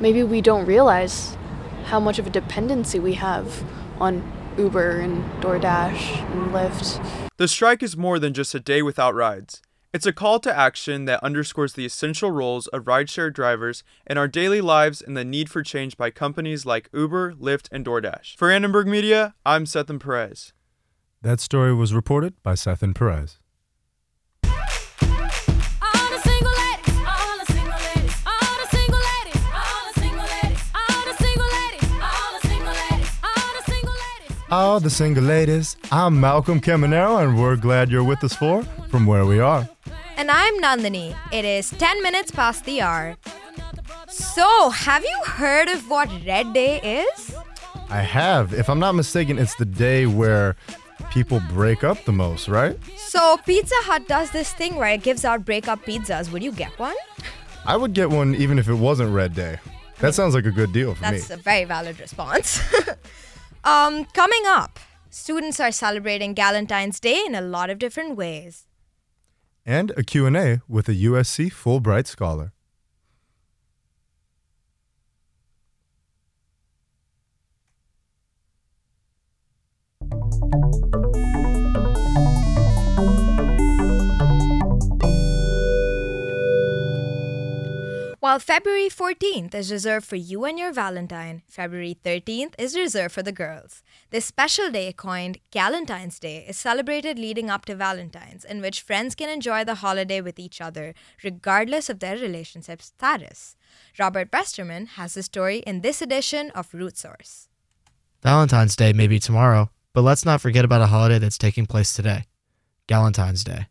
maybe 0.00 0.22
we 0.22 0.40
don't 0.40 0.66
realize 0.66 1.36
how 1.84 2.00
much 2.00 2.18
of 2.18 2.26
a 2.26 2.30
dependency 2.30 2.98
we 2.98 3.14
have 3.14 3.64
on 4.00 4.22
Uber 4.58 4.98
and 5.00 5.24
DoorDash 5.42 6.18
and 6.32 6.52
Lyft. 6.52 7.28
The 7.36 7.48
strike 7.48 7.82
is 7.82 7.96
more 7.96 8.18
than 8.18 8.32
just 8.34 8.54
a 8.54 8.60
day 8.60 8.82
without 8.82 9.14
rides. 9.14 9.62
It's 9.92 10.06
a 10.06 10.12
call 10.12 10.40
to 10.40 10.54
action 10.54 11.06
that 11.06 11.22
underscores 11.22 11.72
the 11.72 11.86
essential 11.86 12.30
roles 12.30 12.66
of 12.66 12.84
rideshare 12.84 13.32
drivers 13.32 13.82
in 14.06 14.18
our 14.18 14.28
daily 14.28 14.60
lives 14.60 15.00
and 15.00 15.16
the 15.16 15.24
need 15.24 15.48
for 15.48 15.62
change 15.62 15.96
by 15.96 16.10
companies 16.10 16.66
like 16.66 16.90
Uber, 16.92 17.32
Lyft, 17.34 17.68
and 17.72 17.84
DoorDash. 17.84 18.36
For 18.36 18.50
Annenberg 18.50 18.86
Media, 18.86 19.34
I'm 19.46 19.64
Sethan 19.64 20.00
Perez. 20.00 20.52
That 21.22 21.40
story 21.40 21.72
was 21.72 21.94
reported 21.94 22.34
by 22.42 22.54
Sethan 22.54 22.94
Perez. 22.94 23.38
All 34.48 34.78
the 34.78 34.90
single 34.90 35.24
ladies. 35.24 35.76
I'm 35.90 36.20
Malcolm 36.20 36.60
Caminero, 36.60 37.20
and 37.20 37.36
we're 37.36 37.56
glad 37.56 37.90
you're 37.90 38.04
with 38.04 38.22
us 38.22 38.32
for 38.32 38.62
From 38.90 39.04
Where 39.04 39.26
We 39.26 39.40
Are. 39.40 39.68
And 40.16 40.30
I'm 40.30 40.60
Nandini. 40.60 41.16
It 41.32 41.44
is 41.44 41.70
10 41.70 42.00
minutes 42.00 42.30
past 42.30 42.64
the 42.64 42.80
hour. 42.80 43.16
So, 44.08 44.70
have 44.70 45.02
you 45.02 45.18
heard 45.26 45.68
of 45.68 45.90
what 45.90 46.08
Red 46.24 46.52
Day 46.52 47.02
is? 47.02 47.34
I 47.90 48.02
have. 48.02 48.54
If 48.54 48.70
I'm 48.70 48.78
not 48.78 48.92
mistaken, 48.92 49.36
it's 49.36 49.56
the 49.56 49.64
day 49.64 50.06
where 50.06 50.54
people 51.10 51.40
break 51.50 51.82
up 51.82 52.04
the 52.04 52.12
most, 52.12 52.46
right? 52.46 52.78
So, 52.96 53.38
Pizza 53.44 53.74
Hut 53.78 54.06
does 54.06 54.30
this 54.30 54.52
thing 54.52 54.76
where 54.76 54.90
it 54.90 55.02
gives 55.02 55.24
out 55.24 55.44
breakup 55.44 55.84
pizzas. 55.84 56.30
Would 56.30 56.44
you 56.44 56.52
get 56.52 56.78
one? 56.78 56.94
I 57.64 57.76
would 57.76 57.94
get 57.94 58.10
one 58.10 58.36
even 58.36 58.60
if 58.60 58.68
it 58.68 58.74
wasn't 58.74 59.12
Red 59.12 59.34
Day. 59.34 59.58
That 59.98 60.14
sounds 60.14 60.34
like 60.34 60.46
a 60.46 60.52
good 60.52 60.72
deal 60.72 60.94
for 60.94 61.00
That's 61.00 61.12
me. 61.14 61.18
That's 61.18 61.30
a 61.30 61.36
very 61.36 61.64
valid 61.64 61.98
response. 61.98 62.60
um, 63.66 64.04
coming 64.06 64.42
up, 64.46 64.78
students 65.10 65.58
are 65.60 65.72
celebrating 65.72 66.34
Galentine's 66.34 67.00
Day 67.00 67.22
in 67.26 67.34
a 67.34 67.40
lot 67.40 67.68
of 67.68 67.78
different 67.78 68.16
ways. 68.16 68.66
And 69.66 69.90
a 69.96 70.04
Q&A 70.04 70.60
with 70.68 70.88
a 70.88 70.94
USC 70.94 71.52
Fulbright 71.52 72.06
scholar. 72.06 72.52
While 88.26 88.40
February 88.40 88.88
14th 88.88 89.54
is 89.54 89.70
reserved 89.70 90.04
for 90.04 90.16
you 90.16 90.44
and 90.46 90.58
your 90.58 90.72
Valentine, 90.72 91.42
February 91.46 91.96
13th 92.04 92.54
is 92.58 92.76
reserved 92.76 93.14
for 93.14 93.22
the 93.22 93.30
girls. 93.30 93.84
This 94.10 94.24
special 94.24 94.68
day, 94.68 94.92
coined 94.92 95.38
Galentine's 95.52 96.18
Day, 96.18 96.44
is 96.44 96.56
celebrated 96.56 97.20
leading 97.20 97.50
up 97.50 97.66
to 97.66 97.76
Valentine's, 97.76 98.44
in 98.44 98.60
which 98.60 98.82
friends 98.82 99.14
can 99.14 99.28
enjoy 99.28 99.62
the 99.62 99.76
holiday 99.76 100.20
with 100.20 100.40
each 100.40 100.60
other, 100.60 100.92
regardless 101.22 101.88
of 101.88 102.00
their 102.00 102.16
relationship 102.16 102.82
status. 102.82 103.54
Robert 103.96 104.30
Westerman 104.32 104.86
has 104.96 105.14
the 105.14 105.22
story 105.22 105.58
in 105.58 105.82
this 105.82 106.02
edition 106.02 106.50
of 106.50 106.74
Root 106.74 106.98
Source. 106.98 107.48
Valentine's 108.24 108.74
Day 108.74 108.92
may 108.92 109.06
be 109.06 109.20
tomorrow, 109.20 109.70
but 109.92 110.02
let's 110.02 110.24
not 110.24 110.40
forget 110.40 110.64
about 110.64 110.82
a 110.82 110.86
holiday 110.86 111.20
that's 111.20 111.38
taking 111.38 111.64
place 111.64 111.92
today 111.92 112.24
Galentine's 112.88 113.44
Day. 113.44 113.68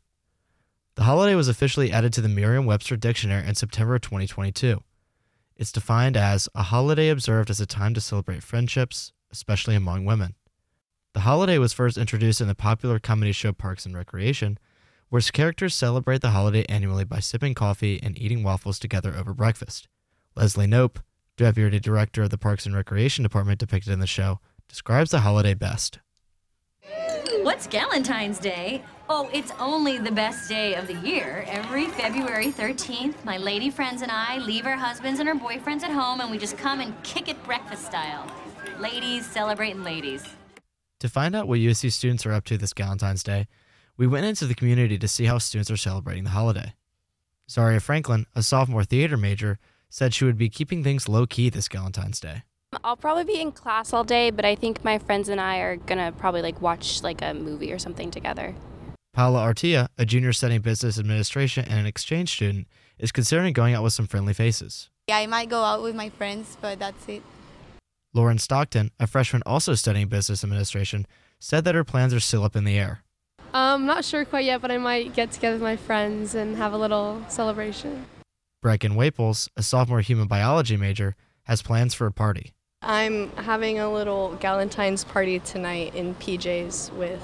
The 0.96 1.04
holiday 1.04 1.36
was 1.36 1.50
officially 1.50 1.92
added 1.92 2.14
to 2.14 2.22
the 2.22 2.30
Merriam 2.30 2.66
Webster 2.66 2.96
Dictionary 2.96 3.46
in 3.46 3.56
September 3.56 4.00
2022. 4.00 4.82
It's 5.58 5.74
defined 5.74 6.16
as 6.16 6.48
a 6.56 6.64
holiday 6.64 7.10
observed 7.10 7.50
as 7.50 7.60
a 7.60 7.66
time 7.66 7.94
to 7.96 8.02
celebrate 8.02 8.44
friendships, 8.44 9.12
especially 9.30 9.76
among 9.76 10.06
women. 10.06 10.36
The 11.14 11.22
holiday 11.22 11.58
was 11.58 11.74
first 11.74 11.98
introduced 11.98 12.40
in 12.40 12.48
the 12.48 12.56
popular 12.56 12.98
comedy 12.98 13.34
show 13.34 13.52
Parks 13.52 13.86
and 13.86 13.94
Recreation, 13.94 14.58
where 15.10 15.22
characters 15.22 15.76
celebrate 15.76 16.22
the 16.22 16.30
holiday 16.30 16.64
annually 16.70 17.04
by 17.04 17.20
sipping 17.20 17.56
coffee 17.56 18.00
and 18.02 18.18
eating 18.18 18.42
waffles 18.42 18.80
together 18.80 19.14
over 19.18 19.34
breakfast. 19.34 19.90
Leslie 20.34 20.66
Knope, 20.66 21.00
deputy 21.36 21.78
director 21.78 22.24
of 22.24 22.30
the 22.30 22.38
Parks 22.38 22.66
and 22.66 22.74
Recreation 22.74 23.24
Department 23.24 23.60
depicted 23.60 23.92
in 23.92 24.00
the 24.00 24.08
show, 24.08 24.40
describes 24.70 25.12
the 25.12 25.20
holiday 25.20 25.54
best. 25.54 26.00
What's 27.46 27.68
Galentine's 27.68 28.40
Day? 28.40 28.82
Oh, 29.08 29.30
it's 29.32 29.52
only 29.60 30.00
the 30.00 30.12
best 30.12 30.50
day 30.50 30.74
of 30.74 30.88
the 30.88 30.96
year. 30.96 31.46
Every 31.48 31.86
February 31.86 32.48
13th, 32.48 33.24
my 33.24 33.38
lady 33.38 33.70
friends 33.70 34.02
and 34.02 34.12
I 34.12 34.40
leave 34.40 34.66
our 34.66 34.76
husbands 34.76 35.20
and 35.20 35.30
our 35.30 35.36
boyfriends 35.36 35.84
at 35.84 35.92
home 35.92 36.22
and 36.22 36.32
we 36.32 36.40
just 36.40 36.58
come 36.58 36.80
and 36.80 36.92
kick 37.04 37.28
it 37.28 37.42
breakfast 37.44 37.86
style. 37.86 38.26
Ladies 38.80 39.28
celebrating 39.28 39.84
ladies. 39.84 40.24
To 41.02 41.08
find 41.08 41.36
out 41.36 41.48
what 41.48 41.60
USC 41.60 41.92
students 41.92 42.26
are 42.26 42.32
up 42.32 42.46
to 42.46 42.58
this 42.58 42.74
Galentine's 42.74 43.22
Day, 43.22 43.46
we 43.96 44.08
went 44.08 44.26
into 44.26 44.48
the 44.48 44.56
community 44.56 44.98
to 44.98 45.08
see 45.08 45.26
how 45.26 45.38
students 45.38 45.70
are 45.70 45.78
celebrating 45.78 46.24
the 46.24 46.32
holiday. 46.32 46.74
Zaria 47.48 47.80
Franklin, 47.80 48.26
a 48.34 48.42
sophomore 48.42 48.84
theater 48.84 49.18
major, 49.18 49.60
said 49.88 50.16
she 50.16 50.26
would 50.26 50.40
be 50.40 50.50
keeping 50.50 50.84
things 50.84 51.08
low 51.08 51.28
key 51.28 51.52
this 51.52 51.68
Galentine's 51.68 52.20
Day. 52.20 52.42
I'll 52.84 52.98
probably 52.98 53.24
be 53.24 53.40
in 53.40 53.52
class 53.52 53.94
all 53.94 54.04
day, 54.04 54.30
but 54.30 54.46
I 54.46 54.56
think 54.56 54.84
my 54.84 55.00
friends 55.00 55.30
and 55.30 55.40
I 55.40 55.60
are 55.60 55.76
gonna 55.76 56.12
probably 56.12 56.42
like 56.42 56.62
watch 56.62 57.02
like 57.04 57.22
a 57.22 57.34
movie 57.34 57.72
or 57.72 57.80
something 57.80 58.12
together. 58.12 58.56
Paula 59.14 59.40
Artia, 59.40 59.88
a 59.98 60.06
junior 60.06 60.34
studying 60.34 60.62
business 60.62 61.00
administration 61.00 61.66
and 61.66 61.80
an 61.80 61.86
exchange 61.86 62.34
student, 62.34 62.68
is 63.00 63.12
considering 63.12 63.54
going 63.54 63.74
out 63.74 63.84
with 63.84 63.94
some 63.94 64.08
friendly 64.08 64.34
faces. 64.34 64.90
Yeah, 65.08 65.18
I 65.18 65.28
might 65.28 65.50
go 65.50 65.64
out 65.64 65.82
with 65.82 65.96
my 65.96 66.10
friends, 66.10 66.58
but 66.60 66.80
that's 66.80 67.08
it. 67.08 67.24
Lauren 68.14 68.38
Stockton, 68.38 68.92
a 69.00 69.08
freshman 69.08 69.44
also 69.46 69.76
studying 69.76 70.08
business 70.08 70.44
administration, 70.44 71.06
said 71.40 71.64
that 71.66 71.76
her 71.76 71.84
plans 71.84 72.14
are 72.14 72.20
still 72.20 72.44
up 72.44 72.56
in 72.56 72.64
the 72.64 72.78
air. 72.78 73.04
I'm 73.54 73.86
not 73.86 74.04
sure 74.04 74.26
quite 74.26 74.46
yet, 74.46 74.62
but 74.62 74.72
I 74.72 74.78
might 74.78 75.14
get 75.14 75.32
together 75.32 75.56
with 75.56 75.64
my 75.64 75.78
friends 75.78 76.36
and 76.36 76.58
have 76.58 76.74
a 76.74 76.78
little 76.78 77.24
celebration. 77.30 78.06
Brecken 78.64 78.96
Waples, 78.96 79.48
a 79.56 79.64
sophomore 79.64 80.02
human 80.02 80.28
biology 80.28 80.76
major, 80.76 81.16
has 81.44 81.62
plans 81.62 81.94
for 81.94 82.08
a 82.08 82.12
party. 82.12 82.54
I'm 82.82 83.32
having 83.38 83.80
a 83.80 83.92
little 83.92 84.38
Galentine's 84.40 85.04
party 85.04 85.40
tonight 85.40 85.96
in 85.96 86.16
PJs 86.16 86.94
with 86.94 87.24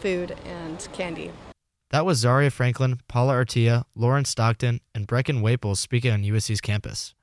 food 0.00 0.36
and 0.44 0.86
candy. 0.92 1.30
That 1.90 2.04
was 2.04 2.18
Zaria 2.18 2.50
Franklin, 2.50 3.00
Paula 3.08 3.34
Artia, 3.34 3.84
Lauren 3.94 4.24
Stockton, 4.24 4.80
and 4.94 5.08
Brecken 5.08 5.42
Waples 5.42 5.80
speaking 5.80 6.10
on 6.12 6.22
USC's 6.22 6.60
campus. 6.60 7.14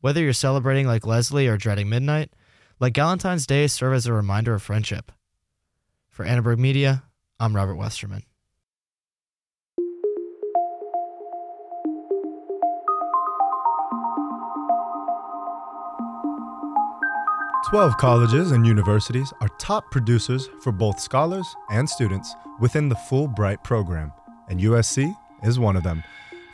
Whether 0.00 0.22
you're 0.22 0.32
celebrating 0.32 0.86
like 0.86 1.06
Leslie 1.06 1.46
or 1.46 1.56
dreading 1.56 1.88
midnight, 1.88 2.30
let 2.78 2.92
Galentine's 2.92 3.46
Day 3.46 3.66
serve 3.66 3.94
as 3.94 4.06
a 4.06 4.12
reminder 4.12 4.54
of 4.54 4.62
friendship. 4.62 5.12
For 6.08 6.24
Annenberg 6.24 6.58
Media, 6.58 7.04
I'm 7.38 7.54
Robert 7.54 7.76
Westerman. 7.76 8.24
12 17.70 17.98
colleges 17.98 18.50
and 18.50 18.66
universities 18.66 19.32
are 19.40 19.48
top 19.60 19.92
producers 19.92 20.50
for 20.60 20.72
both 20.72 20.98
scholars 20.98 21.46
and 21.70 21.88
students 21.88 22.34
within 22.58 22.88
the 22.88 22.96
Fulbright 22.96 23.62
program, 23.62 24.12
and 24.48 24.58
USC 24.58 25.14
is 25.44 25.60
one 25.60 25.76
of 25.76 25.84
them. 25.84 26.02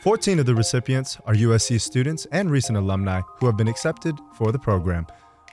14 0.03 0.37
of 0.37 0.45
the 0.45 0.53
recipients 0.53 1.17
are 1.25 1.33
USC 1.33 1.81
students 1.81 2.27
and 2.31 2.51
recent 2.51 2.77
alumni 2.77 3.21
who 3.39 3.47
have 3.47 3.57
been 3.57 3.67
accepted 3.67 4.15
for 4.35 4.51
the 4.51 4.59
program. 4.59 5.07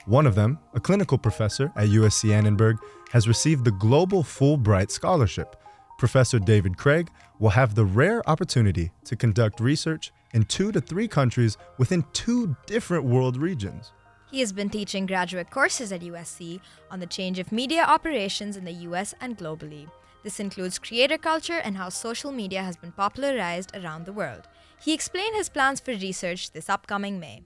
One 0.05 0.27
of 0.27 0.35
them, 0.35 0.59
a 0.75 0.79
clinical 0.79 1.17
professor 1.17 1.73
at 1.75 1.89
USC 1.89 2.29
Annenberg, 2.29 2.77
has 3.11 3.27
received 3.27 3.65
the 3.65 3.71
Global 3.71 4.21
Fulbright 4.21 4.91
Scholarship. 4.91 5.55
Professor 5.97 6.37
David 6.37 6.77
Craig 6.77 7.09
will 7.39 7.49
have 7.49 7.73
the 7.73 7.85
rare 7.85 8.21
opportunity 8.29 8.91
to 9.05 9.15
conduct 9.15 9.59
research 9.59 10.11
in 10.31 10.43
two 10.43 10.71
to 10.71 10.79
three 10.79 11.07
countries 11.07 11.57
within 11.79 12.05
two 12.13 12.55
different 12.67 13.03
world 13.03 13.35
regions. 13.35 13.93
He 14.35 14.41
has 14.41 14.51
been 14.51 14.69
teaching 14.69 15.05
graduate 15.05 15.49
courses 15.49 15.93
at 15.93 16.01
USC 16.01 16.59
on 16.91 16.99
the 16.99 17.05
change 17.05 17.39
of 17.39 17.53
media 17.53 17.85
operations 17.85 18.57
in 18.57 18.65
the 18.65 18.83
US 18.89 19.15
and 19.21 19.37
globally. 19.37 19.89
This 20.23 20.41
includes 20.41 20.77
creator 20.77 21.17
culture 21.17 21.59
and 21.59 21.77
how 21.77 21.87
social 21.87 22.33
media 22.33 22.61
has 22.61 22.75
been 22.75 22.91
popularized 22.91 23.73
around 23.77 24.05
the 24.05 24.11
world. 24.11 24.49
He 24.77 24.93
explained 24.93 25.37
his 25.37 25.47
plans 25.47 25.79
for 25.79 25.91
research 25.91 26.51
this 26.51 26.69
upcoming 26.69 27.17
May. 27.17 27.43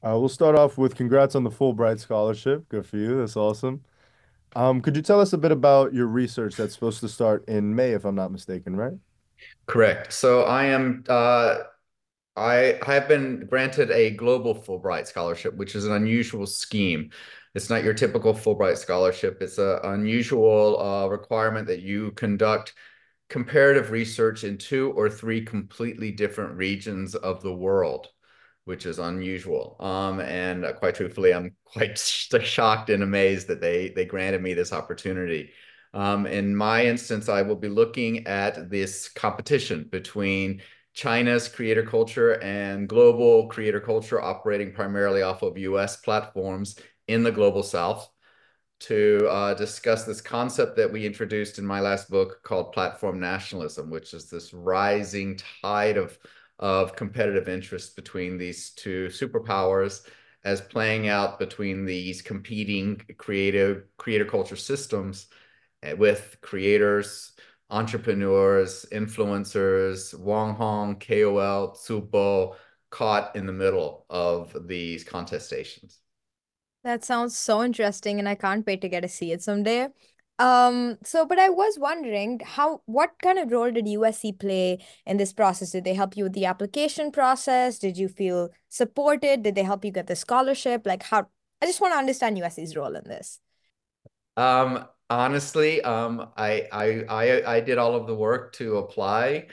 Uh, 0.00 0.16
we'll 0.16 0.28
start 0.28 0.54
off 0.54 0.78
with 0.78 0.94
congrats 0.94 1.34
on 1.34 1.42
the 1.42 1.50
Fulbright 1.50 1.98
Scholarship. 1.98 2.68
Good 2.68 2.86
for 2.86 2.98
you. 2.98 3.18
That's 3.18 3.36
awesome. 3.36 3.82
Um, 4.54 4.80
could 4.80 4.94
you 4.94 5.02
tell 5.02 5.20
us 5.20 5.32
a 5.32 5.38
bit 5.38 5.50
about 5.50 5.92
your 5.92 6.06
research 6.06 6.54
that's 6.54 6.74
supposed 6.74 7.00
to 7.00 7.08
start 7.08 7.44
in 7.48 7.74
May, 7.74 7.94
if 7.94 8.04
I'm 8.04 8.14
not 8.14 8.30
mistaken, 8.30 8.76
right? 8.76 8.94
Correct. 9.66 10.12
So 10.12 10.42
I 10.42 10.66
am 10.66 11.02
uh, 11.08 11.56
I 12.38 12.78
have 12.84 13.08
been 13.08 13.46
granted 13.46 13.90
a 13.90 14.10
global 14.10 14.54
Fulbright 14.54 15.06
scholarship, 15.06 15.54
which 15.56 15.74
is 15.74 15.84
an 15.84 15.92
unusual 15.92 16.46
scheme. 16.46 17.10
It's 17.54 17.70
not 17.70 17.84
your 17.84 17.94
typical 17.94 18.34
Fulbright 18.34 18.78
scholarship. 18.78 19.38
It's 19.42 19.58
an 19.58 19.80
unusual 19.82 20.80
uh, 20.80 21.08
requirement 21.08 21.66
that 21.66 21.82
you 21.82 22.12
conduct 22.12 22.74
comparative 23.28 23.90
research 23.90 24.44
in 24.44 24.58
two 24.58 24.92
or 24.92 25.10
three 25.10 25.44
completely 25.44 26.12
different 26.12 26.56
regions 26.56 27.14
of 27.14 27.42
the 27.42 27.52
world, 27.52 28.08
which 28.64 28.86
is 28.86 28.98
unusual. 28.98 29.76
Um, 29.80 30.20
and 30.20 30.64
uh, 30.64 30.72
quite 30.72 30.94
truthfully, 30.94 31.34
I'm 31.34 31.56
quite 31.64 31.98
shocked 31.98 32.90
and 32.90 33.02
amazed 33.02 33.48
that 33.48 33.60
they 33.60 33.90
they 33.90 34.04
granted 34.04 34.42
me 34.42 34.54
this 34.54 34.72
opportunity. 34.72 35.50
Um, 35.94 36.26
in 36.26 36.54
my 36.54 36.84
instance, 36.84 37.28
I 37.28 37.42
will 37.42 37.56
be 37.56 37.68
looking 37.68 38.26
at 38.26 38.70
this 38.70 39.08
competition 39.08 39.88
between 39.90 40.62
China's 40.94 41.48
creator 41.48 41.84
culture 41.84 42.40
and 42.42 42.88
global 42.88 43.46
creator 43.48 43.80
culture 43.80 44.20
operating 44.20 44.72
primarily 44.72 45.22
off 45.22 45.42
of 45.42 45.58
US 45.58 45.96
platforms 45.96 46.78
in 47.06 47.22
the 47.22 47.32
global 47.32 47.62
south 47.62 48.08
to 48.80 49.26
uh, 49.28 49.54
discuss 49.54 50.04
this 50.04 50.20
concept 50.20 50.76
that 50.76 50.92
we 50.92 51.04
introduced 51.04 51.58
in 51.58 51.66
my 51.66 51.80
last 51.80 52.10
book 52.10 52.40
called 52.42 52.72
platform 52.72 53.18
nationalism, 53.18 53.90
which 53.90 54.14
is 54.14 54.30
this 54.30 54.52
rising 54.52 55.38
tide 55.62 55.96
of, 55.96 56.16
of 56.58 56.94
competitive 56.94 57.48
interest 57.48 57.96
between 57.96 58.38
these 58.38 58.70
two 58.70 59.06
superpowers 59.08 60.06
as 60.44 60.60
playing 60.60 61.08
out 61.08 61.38
between 61.38 61.84
these 61.84 62.22
competing 62.22 63.00
creative 63.16 63.84
creator 63.96 64.24
culture 64.24 64.56
systems 64.56 65.26
eh, 65.82 65.92
with 65.94 66.36
creators 66.40 67.32
entrepreneurs, 67.70 68.86
influencers, 68.92 70.14
Wanghong, 70.14 70.98
KOL, 71.00 71.76
zhubo, 71.76 72.56
caught 72.90 73.36
in 73.36 73.46
the 73.46 73.52
middle 73.52 74.06
of 74.08 74.56
these 74.66 75.04
contestations. 75.04 75.98
That 76.84 77.04
sounds 77.04 77.36
so 77.36 77.62
interesting, 77.62 78.18
and 78.18 78.28
I 78.28 78.34
can't 78.34 78.66
wait 78.66 78.80
to 78.80 78.88
get 78.88 79.00
to 79.00 79.08
see 79.08 79.32
it 79.32 79.42
someday. 79.42 79.88
Um, 80.38 80.98
so, 81.04 81.26
but 81.26 81.38
I 81.38 81.48
was 81.48 81.78
wondering 81.78 82.40
how, 82.44 82.82
what 82.86 83.10
kind 83.20 83.38
of 83.38 83.50
role 83.50 83.72
did 83.72 83.86
USC 83.86 84.32
play 84.32 84.78
in 85.04 85.16
this 85.16 85.32
process? 85.32 85.72
Did 85.72 85.84
they 85.84 85.94
help 85.94 86.16
you 86.16 86.24
with 86.24 86.32
the 86.32 86.46
application 86.46 87.10
process? 87.10 87.78
Did 87.78 87.98
you 87.98 88.08
feel 88.08 88.50
supported? 88.68 89.42
Did 89.42 89.56
they 89.56 89.64
help 89.64 89.84
you 89.84 89.90
get 89.90 90.06
the 90.06 90.14
scholarship? 90.14 90.86
Like 90.86 91.02
how, 91.02 91.26
I 91.60 91.66
just 91.66 91.80
want 91.80 91.94
to 91.94 91.98
understand 91.98 92.38
USC's 92.38 92.76
role 92.76 92.94
in 92.94 93.04
this. 93.04 93.40
Um, 94.36 94.86
honestly, 95.10 95.80
um, 95.82 96.28
I, 96.36 96.68
I, 96.72 97.04
I, 97.08 97.56
I 97.56 97.60
did 97.60 97.78
all 97.78 97.94
of 97.94 98.06
the 98.06 98.14
work 98.14 98.52
to 98.54 98.78
apply 98.78 99.48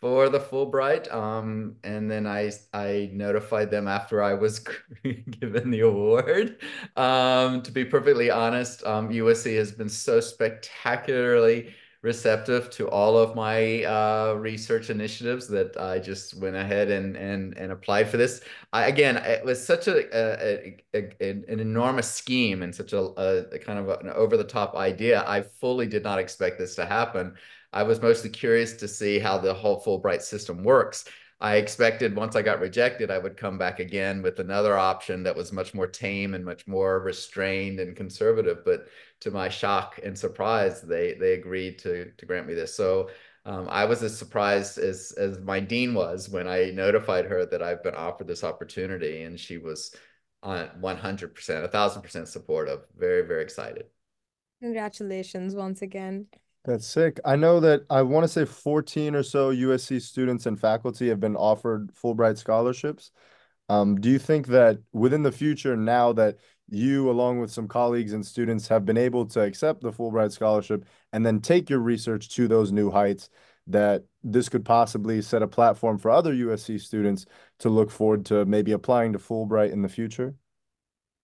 for 0.00 0.28
the 0.28 0.40
Fulbright. 0.40 1.12
Um, 1.12 1.76
and 1.84 2.10
then 2.10 2.26
I 2.26 2.50
I 2.72 3.10
notified 3.12 3.70
them 3.70 3.86
after 3.88 4.22
I 4.22 4.34
was 4.34 4.64
given 5.02 5.70
the 5.70 5.80
award. 5.80 6.60
Um, 6.96 7.62
to 7.62 7.70
be 7.70 7.84
perfectly 7.84 8.30
honest, 8.30 8.84
um, 8.84 9.10
USC 9.10 9.56
has 9.56 9.72
been 9.72 9.88
so 9.88 10.20
spectacularly 10.20 11.74
receptive 12.02 12.68
to 12.70 12.88
all 12.88 13.16
of 13.16 13.36
my 13.36 13.84
uh, 13.84 14.34
research 14.34 14.90
initiatives 14.90 15.46
that 15.48 15.76
I 15.76 16.00
just 16.00 16.34
went 16.38 16.56
ahead 16.56 16.90
and 16.90 17.16
and 17.16 17.56
and 17.56 17.72
applied 17.72 18.08
for 18.08 18.16
this. 18.16 18.42
I, 18.72 18.86
again, 18.86 19.16
it 19.18 19.44
was 19.44 19.64
such 19.64 19.86
a, 19.88 20.06
a, 20.12 20.76
a, 20.94 21.30
an 21.30 21.60
enormous 21.60 22.10
scheme 22.10 22.62
and 22.62 22.74
such 22.74 22.92
a, 22.92 23.00
a 23.52 23.58
kind 23.58 23.78
of 23.78 23.88
an 24.00 24.10
over 24.10 24.36
the 24.36 24.44
top 24.44 24.74
idea. 24.74 25.24
I 25.26 25.42
fully 25.42 25.86
did 25.86 26.02
not 26.02 26.18
expect 26.18 26.58
this 26.58 26.74
to 26.76 26.86
happen. 26.86 27.34
I 27.72 27.84
was 27.84 28.02
mostly 28.02 28.30
curious 28.30 28.74
to 28.74 28.88
see 28.88 29.18
how 29.18 29.38
the 29.38 29.54
whole 29.54 29.82
Fulbright 29.82 30.22
system 30.22 30.62
works. 30.62 31.06
I 31.42 31.56
expected 31.56 32.14
once 32.14 32.36
I 32.36 32.42
got 32.42 32.60
rejected, 32.60 33.10
I 33.10 33.18
would 33.18 33.36
come 33.36 33.58
back 33.58 33.80
again 33.80 34.22
with 34.22 34.38
another 34.38 34.78
option 34.78 35.24
that 35.24 35.34
was 35.34 35.52
much 35.52 35.74
more 35.74 35.88
tame 35.88 36.34
and 36.34 36.44
much 36.44 36.68
more 36.68 37.00
restrained 37.00 37.80
and 37.80 37.96
conservative. 37.96 38.64
But 38.64 38.86
to 39.22 39.32
my 39.32 39.48
shock 39.48 39.98
and 40.04 40.16
surprise, 40.16 40.82
they 40.82 41.14
they 41.14 41.32
agreed 41.32 41.80
to 41.80 42.12
to 42.16 42.26
grant 42.26 42.46
me 42.46 42.54
this. 42.54 42.72
So 42.76 43.10
um, 43.44 43.66
I 43.68 43.86
was 43.86 44.04
as 44.04 44.16
surprised 44.16 44.78
as 44.78 45.10
as 45.18 45.40
my 45.40 45.58
dean 45.58 45.94
was 45.94 46.28
when 46.28 46.46
I 46.46 46.70
notified 46.70 47.24
her 47.24 47.44
that 47.46 47.60
I've 47.60 47.82
been 47.82 47.96
offered 47.96 48.28
this 48.28 48.44
opportunity, 48.44 49.22
and 49.22 49.38
she 49.38 49.58
was 49.58 49.96
on 50.44 50.70
100%, 50.80 51.64
a 51.64 51.68
1000% 51.68 52.28
supportive. 52.28 52.86
Very 52.96 53.26
very 53.26 53.42
excited. 53.42 53.86
Congratulations 54.60 55.56
once 55.56 55.82
again. 55.82 56.28
That's 56.64 56.86
sick. 56.86 57.18
I 57.24 57.34
know 57.34 57.58
that 57.60 57.82
I 57.90 58.02
want 58.02 58.24
to 58.24 58.28
say 58.28 58.44
14 58.44 59.16
or 59.16 59.24
so 59.24 59.52
USC 59.52 60.00
students 60.00 60.46
and 60.46 60.58
faculty 60.58 61.08
have 61.08 61.18
been 61.18 61.36
offered 61.36 61.92
Fulbright 61.94 62.38
scholarships. 62.38 63.10
Um, 63.68 64.00
do 64.00 64.08
you 64.08 64.18
think 64.18 64.46
that 64.48 64.78
within 64.92 65.22
the 65.22 65.32
future, 65.32 65.76
now 65.76 66.12
that 66.12 66.36
you, 66.68 67.10
along 67.10 67.40
with 67.40 67.50
some 67.50 67.66
colleagues 67.66 68.12
and 68.12 68.24
students, 68.24 68.68
have 68.68 68.84
been 68.84 68.96
able 68.96 69.26
to 69.26 69.40
accept 69.40 69.80
the 69.80 69.90
Fulbright 69.90 70.30
scholarship 70.30 70.84
and 71.12 71.26
then 71.26 71.40
take 71.40 71.68
your 71.68 71.80
research 71.80 72.28
to 72.36 72.46
those 72.46 72.70
new 72.70 72.90
heights, 72.90 73.28
that 73.66 74.04
this 74.22 74.48
could 74.48 74.64
possibly 74.64 75.20
set 75.20 75.42
a 75.42 75.48
platform 75.48 75.98
for 75.98 76.10
other 76.10 76.32
USC 76.32 76.80
students 76.80 77.26
to 77.58 77.68
look 77.68 77.90
forward 77.90 78.24
to 78.26 78.44
maybe 78.44 78.72
applying 78.72 79.12
to 79.12 79.18
Fulbright 79.18 79.72
in 79.72 79.82
the 79.82 79.88
future? 79.88 80.34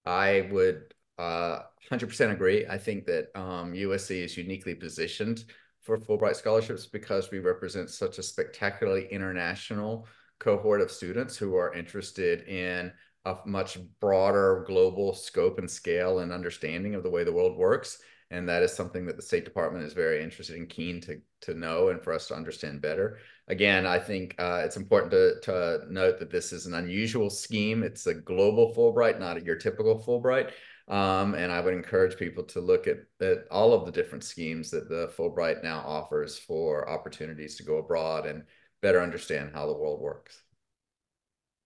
I 0.05 0.49
would 0.51 0.95
uh, 1.19 1.61
100% 1.91 2.33
agree. 2.33 2.67
I 2.67 2.79
think 2.79 3.07
that 3.07 3.29
um, 3.35 3.73
USC 3.73 4.23
is 4.23 4.37
uniquely 4.37 4.75
positioned 4.75 5.45
for 5.81 5.99
Fulbright 5.99 6.37
scholarships 6.37 6.87
because 6.87 7.31
we 7.31 7.39
represent 7.39 7.91
such 7.91 8.19
a 8.19 8.23
spectacularly 8.23 9.09
international 9.11 10.07
cohort 10.39 10.81
of 10.81 10.91
students 10.91 11.37
who 11.37 11.57
are 11.57 11.73
interested 11.73 12.47
in 12.47 12.93
a 13.25 13.37
much 13.47 13.79
broader 14.01 14.65
global 14.67 15.15
scope 15.15 15.59
and 15.59 15.71
scale 15.71 16.21
and 16.21 16.33
understanding 16.33 16.95
of 16.95 17.03
the 17.03 17.11
way 17.11 17.25
the 17.25 17.33
world 17.33 17.57
works. 17.57 18.01
And 18.31 18.47
that 18.49 18.63
is 18.63 18.73
something 18.73 19.07
that 19.07 19.17
the 19.17 19.23
State 19.23 19.47
Department 19.47 19.85
is 19.85 19.95
very 19.95 20.23
interested 20.23 20.57
and 20.57 20.69
keen 20.69 21.01
to, 21.03 21.21
to 21.43 21.55
know 21.55 21.89
and 21.89 22.03
for 22.03 22.13
us 22.13 22.29
to 22.29 22.35
understand 22.35 22.83
better. 22.83 23.19
Again, 23.49 23.87
I 23.87 23.99
think 23.99 24.35
uh, 24.39 24.61
it's 24.65 24.77
important 24.77 25.11
to, 25.13 25.41
to 25.45 25.81
note 25.91 26.19
that 26.19 26.31
this 26.31 26.53
is 26.53 26.67
an 26.67 26.75
unusual 26.75 27.31
scheme. 27.31 27.83
It's 27.83 28.07
a 28.07 28.13
global 28.13 28.75
Fulbright, 28.75 29.19
not 29.19 29.43
your 29.45 29.57
typical 29.57 29.99
Fulbright. 29.99 30.51
Um, 30.89 31.35
and 31.35 31.53
I 31.53 31.61
would 31.61 31.75
encourage 31.75 32.17
people 32.17 32.45
to 32.45 32.61
look 32.61 32.87
at, 32.87 32.97
at 33.21 33.45
all 33.51 33.75
of 33.75 33.85
the 33.85 33.93
different 33.93 34.25
schemes 34.25 34.71
that 34.71 34.89
the 34.89 35.13
Fulbright 35.17 35.63
now 35.63 35.83
offers 35.87 36.39
for 36.39 36.89
opportunities 36.89 37.57
to 37.57 37.63
go 37.63 37.77
abroad 37.77 38.25
and 38.25 38.45
better 38.81 39.03
understand 39.03 39.51
how 39.53 39.67
the 39.67 39.77
world 39.77 40.01
works. 40.01 40.43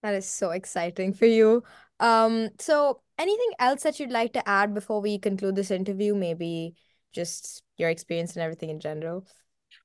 That 0.02 0.14
is 0.14 0.28
so 0.28 0.50
exciting 0.50 1.12
for 1.12 1.26
you. 1.26 1.62
Um, 2.00 2.48
so 2.58 3.00
anything 3.16 3.52
else 3.60 3.84
that 3.84 4.00
you'd 4.00 4.10
like 4.10 4.32
to 4.32 4.48
add 4.48 4.74
before 4.74 5.00
we 5.00 5.18
conclude 5.18 5.54
this 5.54 5.70
interview? 5.70 6.16
Maybe 6.16 6.74
just 7.12 7.62
your 7.76 7.90
experience 7.90 8.34
and 8.34 8.42
everything 8.42 8.70
in 8.70 8.80
general. 8.80 9.24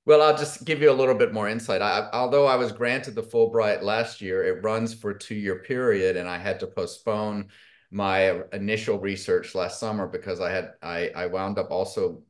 Well, 0.05 0.23
I'll 0.23 0.37
just 0.37 0.65
give 0.65 0.81
you 0.81 0.89
a 0.89 0.93
little 0.93 1.13
bit 1.13 1.33
more 1.33 1.47
insight. 1.47 1.81
I, 1.81 2.09
although 2.11 2.47
I 2.47 2.55
was 2.55 2.71
granted 2.71 3.13
the 3.13 3.21
Fulbright 3.21 3.83
last 3.83 4.19
year, 4.19 4.43
it 4.43 4.63
runs 4.63 4.93
for 4.93 5.11
a 5.11 5.19
two-year 5.19 5.59
period, 5.59 6.17
and 6.17 6.27
I 6.27 6.37
had 6.37 6.59
to 6.61 6.67
postpone 6.67 7.49
my 7.91 8.41
initial 8.53 8.99
research 8.99 9.55
last 9.55 9.79
summer 9.79 10.07
because 10.07 10.41
I 10.41 10.51
had 10.51 10.71
I 10.81 11.09
I 11.15 11.25
wound 11.27 11.57
up 11.57 11.71
also 11.71 12.23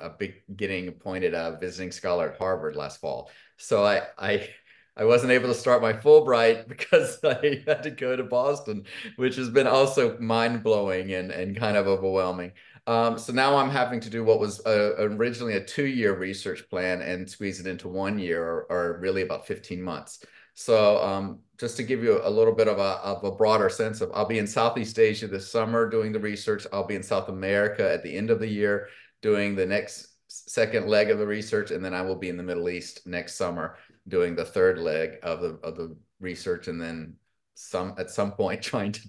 a 0.00 0.10
big 0.10 0.42
getting 0.56 0.88
appointed 0.88 1.34
a 1.34 1.58
visiting 1.60 1.92
scholar 1.92 2.30
at 2.30 2.38
Harvard 2.38 2.76
last 2.76 3.00
fall. 3.00 3.30
So 3.56 3.84
I 3.84 4.02
I 4.18 4.48
I 4.96 5.04
wasn't 5.04 5.32
able 5.32 5.48
to 5.48 5.54
start 5.54 5.82
my 5.82 5.92
Fulbright 5.92 6.68
because 6.68 7.18
I 7.24 7.62
had 7.66 7.82
to 7.84 7.90
go 7.90 8.14
to 8.16 8.22
Boston, 8.22 8.84
which 9.16 9.36
has 9.36 9.50
been 9.50 9.66
also 9.66 10.18
mind 10.18 10.62
blowing 10.62 11.12
and 11.12 11.30
and 11.30 11.56
kind 11.56 11.76
of 11.76 11.86
overwhelming. 11.86 12.52
Um, 12.86 13.18
so 13.18 13.32
now 13.32 13.56
I'm 13.56 13.70
having 13.70 14.00
to 14.00 14.10
do 14.10 14.24
what 14.24 14.40
was 14.40 14.60
a, 14.66 15.02
originally 15.02 15.54
a 15.54 15.64
two 15.64 15.86
year 15.86 16.14
research 16.16 16.68
plan 16.68 17.00
and 17.00 17.28
squeeze 17.28 17.58
it 17.60 17.66
into 17.66 17.88
one 17.88 18.18
year 18.18 18.44
or, 18.44 18.66
or 18.68 18.98
really 19.00 19.22
about 19.22 19.46
15 19.46 19.80
months. 19.82 20.22
So 20.54 21.02
um, 21.02 21.40
just 21.58 21.76
to 21.76 21.82
give 21.82 22.02
you 22.02 22.20
a 22.22 22.30
little 22.30 22.54
bit 22.54 22.68
of 22.68 22.78
a, 22.78 22.98
of 23.02 23.22
a 23.24 23.30
broader 23.30 23.68
sense 23.68 24.00
of, 24.00 24.10
I'll 24.14 24.26
be 24.26 24.38
in 24.38 24.46
Southeast 24.46 24.98
Asia 24.98 25.28
this 25.28 25.50
summer 25.50 25.88
doing 25.88 26.12
the 26.12 26.18
research. 26.18 26.66
I'll 26.72 26.86
be 26.86 26.96
in 26.96 27.02
South 27.02 27.28
America 27.28 27.92
at 27.92 28.02
the 28.02 28.16
end 28.16 28.30
of 28.30 28.40
the 28.40 28.48
year 28.48 28.88
doing 29.22 29.54
the 29.54 29.66
next 29.66 30.08
second 30.28 30.88
leg 30.88 31.10
of 31.10 31.18
the 31.18 31.26
research, 31.26 31.70
and 31.70 31.84
then 31.84 31.94
I 31.94 32.02
will 32.02 32.16
be 32.16 32.28
in 32.28 32.36
the 32.36 32.42
Middle 32.42 32.68
East 32.68 33.06
next 33.06 33.36
summer 33.36 33.76
doing 34.08 34.34
the 34.34 34.44
third 34.44 34.78
leg 34.78 35.18
of 35.22 35.40
the 35.40 35.58
of 35.62 35.76
the 35.76 35.96
research, 36.20 36.68
and 36.68 36.80
then 36.80 37.14
some 37.54 37.94
at 37.98 38.10
some 38.10 38.32
point 38.32 38.62
trying 38.70 38.92
to 38.92 39.00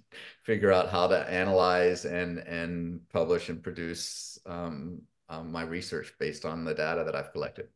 figure 0.43 0.71
out 0.71 0.89
how 0.89 1.07
to 1.07 1.29
analyze 1.29 2.05
and 2.05 2.39
and 2.39 3.01
publish 3.11 3.49
and 3.49 3.63
produce 3.63 4.37
um, 4.45 5.01
um, 5.29 5.51
my 5.51 5.63
research 5.63 6.13
based 6.19 6.45
on 6.45 6.63
the 6.63 6.73
data 6.73 7.03
that 7.03 7.15
I've 7.15 7.31
collected. 7.31 7.67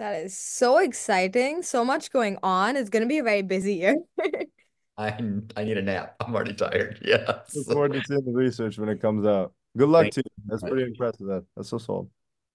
That 0.00 0.24
is 0.24 0.34
so 0.34 0.78
exciting. 0.78 1.62
So 1.62 1.84
much 1.84 2.10
going 2.10 2.38
on. 2.42 2.74
It's 2.74 2.88
going 2.88 3.02
to 3.02 3.06
be 3.06 3.18
a 3.18 3.22
very 3.22 3.42
busy 3.42 3.74
year. 3.74 3.96
I 4.96 5.08
I 5.54 5.64
need 5.64 5.76
a 5.76 5.82
nap. 5.82 6.16
I'm 6.20 6.34
already 6.34 6.54
tired. 6.54 7.02
Yeah. 7.04 7.40
Look 7.54 7.66
forward 7.66 7.92
to 7.92 8.02
seeing 8.08 8.24
the 8.24 8.32
research 8.32 8.78
when 8.78 8.88
it 8.88 9.02
comes 9.02 9.26
out. 9.26 9.52
Good 9.76 9.90
luck 9.90 10.04
Thank 10.04 10.14
to 10.14 10.22
you. 10.24 10.44
That's 10.46 10.62
pretty 10.62 10.84
impressive. 10.84 11.26
That 11.26 11.44
that's 11.54 11.68
so 11.68 11.76
solid. 11.76 12.08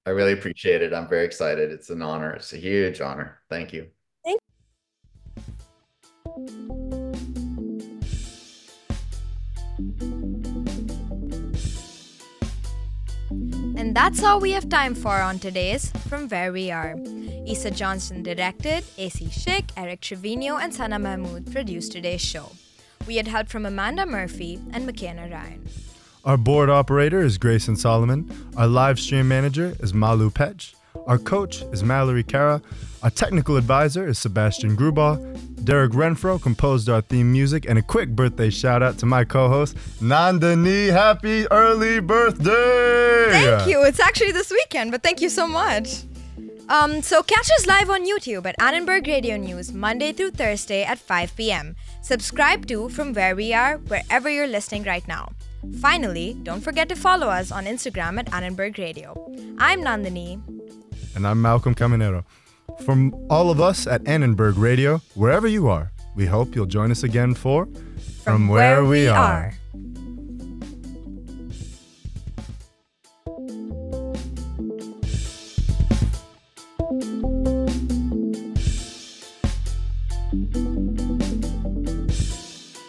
I 0.07 0.09
really 0.09 0.33
appreciate 0.33 0.81
it. 0.81 0.91
I'm 0.91 1.07
very 1.07 1.23
excited. 1.23 1.71
It's 1.71 1.91
an 1.91 2.01
honor. 2.01 2.33
It's 2.33 2.51
a 2.53 2.57
huge 2.57 2.99
honor. 2.99 3.37
Thank 3.47 3.73
you. 3.73 3.89
Thank 4.23 4.39
And 13.77 13.95
that's 13.95 14.23
all 14.23 14.39
we 14.39 14.51
have 14.53 14.67
time 14.67 14.95
for 14.95 15.13
on 15.21 15.37
today's 15.37 15.91
From 16.09 16.27
Where 16.27 16.51
We 16.51 16.71
Are. 16.71 16.95
Issa 17.47 17.71
Johnston 17.71 18.23
directed, 18.23 18.83
AC 18.97 19.25
Schick, 19.25 19.69
Eric 19.77 20.01
Trevino, 20.01 20.57
and 20.57 20.73
Sana 20.73 20.97
Mahmood 20.97 21.51
produced 21.51 21.91
today's 21.91 22.21
show. 22.21 22.51
We 23.07 23.17
had 23.17 23.27
help 23.27 23.49
from 23.49 23.65
Amanda 23.65 24.05
Murphy 24.05 24.59
and 24.73 24.85
McKenna 24.85 25.29
Ryan. 25.29 25.67
Our 26.23 26.37
board 26.37 26.71
operator 26.71 27.21
is 27.21 27.37
Grayson 27.37 27.75
Solomon. 27.75 28.31
Our 28.57 28.65
live 28.67 28.99
stream 28.99 29.27
manager 29.27 29.75
is 29.79 29.93
Malu 29.93 30.31
Petch. 30.31 30.73
Our 31.05 31.19
coach 31.19 31.61
is 31.71 31.83
Mallory 31.83 32.23
Cara. 32.23 32.63
Our 33.03 33.11
technical 33.11 33.57
advisor 33.57 34.07
is 34.07 34.17
Sebastian 34.17 34.75
Grubaugh. 34.75 35.63
Derek 35.63 35.91
Renfro 35.91 36.41
composed 36.41 36.89
our 36.89 37.01
theme 37.01 37.31
music. 37.31 37.65
And 37.69 37.77
a 37.77 37.83
quick 37.83 38.09
birthday 38.09 38.49
shout 38.49 38.81
out 38.81 38.97
to 38.99 39.05
my 39.05 39.23
co 39.23 39.49
host, 39.49 39.75
Nandini. 40.01 40.89
Happy 40.91 41.45
early 41.51 41.99
birthday! 41.99 43.27
Thank 43.29 43.69
you. 43.69 43.83
It's 43.83 43.99
actually 43.99 44.31
this 44.31 44.49
weekend, 44.49 44.89
but 44.89 45.03
thank 45.03 45.21
you 45.21 45.29
so 45.29 45.47
much. 45.47 46.05
Um, 46.67 47.03
so 47.03 47.21
catch 47.21 47.49
us 47.51 47.67
live 47.67 47.89
on 47.91 48.05
YouTube 48.05 48.45
at 48.47 48.55
Annenberg 48.59 49.05
Radio 49.05 49.37
News 49.37 49.71
Monday 49.71 50.11
through 50.11 50.31
Thursday 50.31 50.83
at 50.83 50.97
5 50.97 51.35
p.m. 51.35 51.75
Subscribe 52.01 52.65
to 52.67 52.89
From 52.89 53.13
Where 53.13 53.35
We 53.35 53.53
Are 53.53 53.77
wherever 53.77 54.29
you're 54.29 54.47
listening 54.47 54.83
right 54.83 55.07
now. 55.07 55.31
Finally, 55.79 56.37
don't 56.41 56.61
forget 56.61 56.89
to 56.89 56.95
follow 56.95 57.27
us 57.27 57.51
on 57.51 57.65
Instagram 57.65 58.17
at 58.17 58.33
Annenberg 58.33 58.79
Radio. 58.79 59.13
I'm 59.59 59.81
Nandini. 59.81 60.41
And 61.15 61.27
I'm 61.27 61.39
Malcolm 61.41 61.75
Caminero. 61.75 62.23
From 62.83 63.13
all 63.29 63.51
of 63.51 63.61
us 63.61 63.85
at 63.85 64.01
Annenberg 64.07 64.57
Radio, 64.57 65.01
wherever 65.13 65.47
you 65.47 65.67
are, 65.67 65.91
we 66.15 66.25
hope 66.25 66.55
you'll 66.55 66.65
join 66.65 66.89
us 66.89 67.03
again 67.03 67.35
for 67.35 67.67
From, 68.23 68.47
Where, 68.47 68.83
We 68.83 69.07
Are. 69.07 69.51
Thank 69.51 69.64